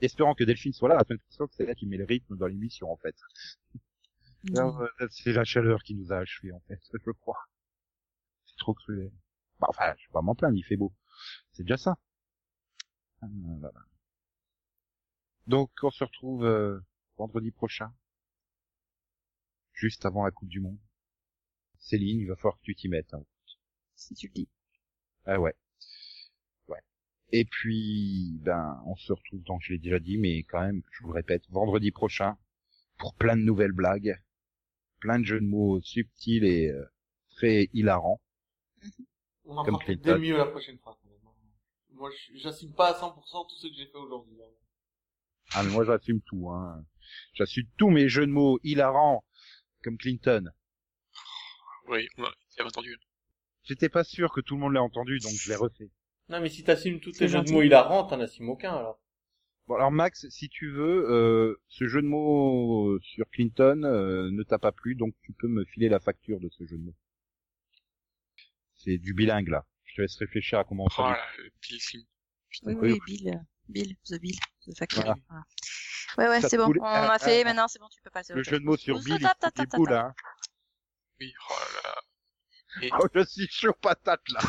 [0.00, 2.46] Espérant que Delphine soit là la semaine prochaine, c'est là qui met le rythme dans
[2.46, 3.16] l'émission, en fait.
[4.56, 7.38] Euh, c'est la chaleur qui nous a achevés, en fait, je crois.
[8.46, 9.12] C'est trop cruel.
[9.58, 10.94] Bah, enfin, je vais pas m'en plaindre, il fait beau.
[11.52, 11.98] C'est déjà ça.
[13.20, 13.26] Ah,
[13.58, 13.80] voilà.
[15.46, 16.80] Donc, on se retrouve euh,
[17.18, 17.92] vendredi prochain.
[19.74, 20.78] Juste avant la Coupe du Monde.
[21.78, 23.12] Céline, il va falloir que tu t'y mettes.
[23.14, 23.24] Hein.
[23.94, 24.48] Si tu le dis.
[25.26, 25.54] Ah ouais.
[27.32, 31.02] Et puis, ben, on se retrouve, donc je l'ai déjà dit, mais quand même, je
[31.02, 32.36] vous le répète, vendredi prochain,
[32.98, 34.20] pour plein de nouvelles blagues,
[34.98, 36.84] plein de jeux de mots subtils et euh,
[37.36, 38.20] très hilarants.
[39.44, 40.98] On en Comme fera des mieux la prochaine fois.
[41.02, 41.18] quand même.
[41.92, 44.36] Moi, je- j'assume pas à 100% tout ce que j'ai fait aujourd'hui.
[44.42, 44.50] hein.
[45.54, 46.84] Ah, mais moi, j'assume tout, hein.
[47.34, 49.24] J'assume tous mes jeux de mots hilarants,
[49.82, 50.50] comme Clinton.
[51.88, 52.96] Oui, on a, j'avais entendu.
[53.64, 55.90] J'étais pas sûr que tout le monde l'ait entendu, donc je l'ai refait.
[56.30, 59.00] Non, mais si t'assumes tous C'est tes jeux de mots hilarants, t'en assumes aucun, alors.
[59.66, 64.42] Bon, alors Max, si tu veux, euh, ce jeu de mots sur Clinton euh, ne
[64.42, 66.94] t'a pas plu, donc tu peux me filer la facture de ce jeu de mots.
[68.74, 69.64] C'est du bilingue, là.
[69.84, 71.14] Je te laisse réfléchir à comment on Oh traduit.
[71.20, 71.80] là, le Bill.
[72.64, 72.92] Oui, Oui.
[72.92, 75.02] oui, Bill, euh, Bill, The Bill, The Factory.
[75.04, 75.16] Voilà.
[75.28, 75.44] Voilà.
[76.18, 76.72] Ouais, ouais, c'est bon.
[76.80, 78.32] On a fait, ah, maintenant c'est bon, tu peux passer.
[78.32, 78.54] au Le truc.
[78.54, 80.00] jeu de mots sur Bill, ta, ta, il ta, est ta, cool, ta.
[80.06, 80.14] hein.
[81.20, 81.94] Oui, oh là là.
[82.82, 84.40] Et Oh, je suis chaud patate, là.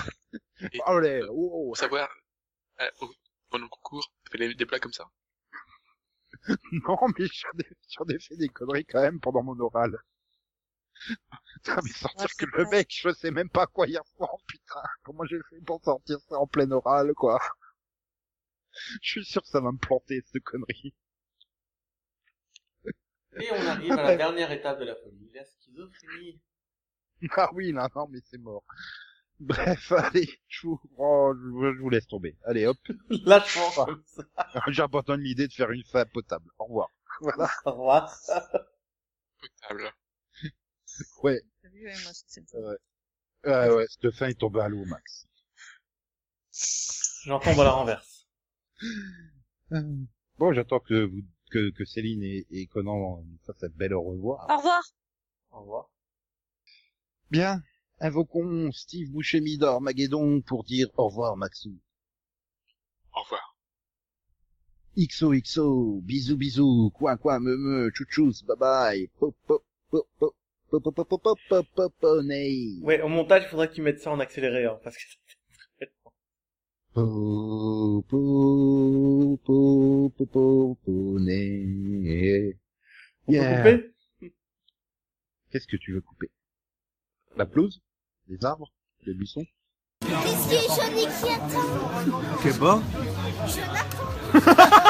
[0.73, 2.09] Et- Oh, là, oh, pour savoir,
[2.81, 3.11] euh, au,
[3.49, 5.09] pendant le concours, on fait des, des blagues comme ça.
[6.87, 9.97] Non, mais j'en ai, j'en ai fait des conneries quand même pendant mon oral.
[11.63, 14.41] Putain, mais sortir Ouais, que le mec, je sais même pas à quoi il ressemble,
[14.47, 14.81] putain.
[15.03, 17.39] Comment j'ai fait pour sortir ça en plein oral, quoi?
[19.01, 20.93] Je suis sûr que ça va me planter, cette connerie.
[23.39, 26.39] Et on arrive à la dernière étape de la folie, la schizophrénie.
[27.37, 28.63] Ah oui, là, non, mais c'est mort.
[29.41, 32.37] Bref, allez, je vous, oh, je vous- laisse tomber.
[32.45, 32.77] Allez, hop.
[33.09, 34.23] Lâchement comme ça.
[34.67, 36.49] J'abandonne l'idée de faire une fin potable.
[36.59, 36.89] Au revoir.
[37.19, 37.49] Voilà.
[37.65, 38.15] Au revoir.
[39.39, 39.91] Potable.
[41.23, 42.41] Ouais, T'as vu, ouais, moi, c'est-
[43.45, 45.25] ouais, cette fin est tombée à l'eau, Max.
[47.25, 48.27] J'en tombe à la renverse.
[50.37, 54.01] Bon, j'attends que vous, que, que Céline et, et Conan nous fassent un bel au
[54.01, 54.47] revoir.
[54.49, 54.83] Au revoir.
[55.51, 55.89] Au revoir.
[57.29, 57.61] Bien.
[58.03, 61.77] Invoquons Steve Bouchemidor Maguédon pour dire au revoir Maxou.
[63.15, 63.55] Au revoir.
[64.97, 70.35] XOXO, bisous bisous, coin coin me me, chouchous, bye bye, pop pop pop pop.
[72.81, 75.03] Ouais, au montage, il faudra qu'ils mettent ça en accéléré, hein, parce que
[76.95, 80.17] On peut couper
[85.51, 86.31] Qu'est-ce que tu veux couper
[87.37, 87.83] La blouse
[88.31, 88.71] les arbres
[89.05, 89.45] Les buissons.
[90.05, 91.67] Est-ce que Johnny qui attend?
[92.41, 92.81] Que bon
[94.33, 94.77] Jonathan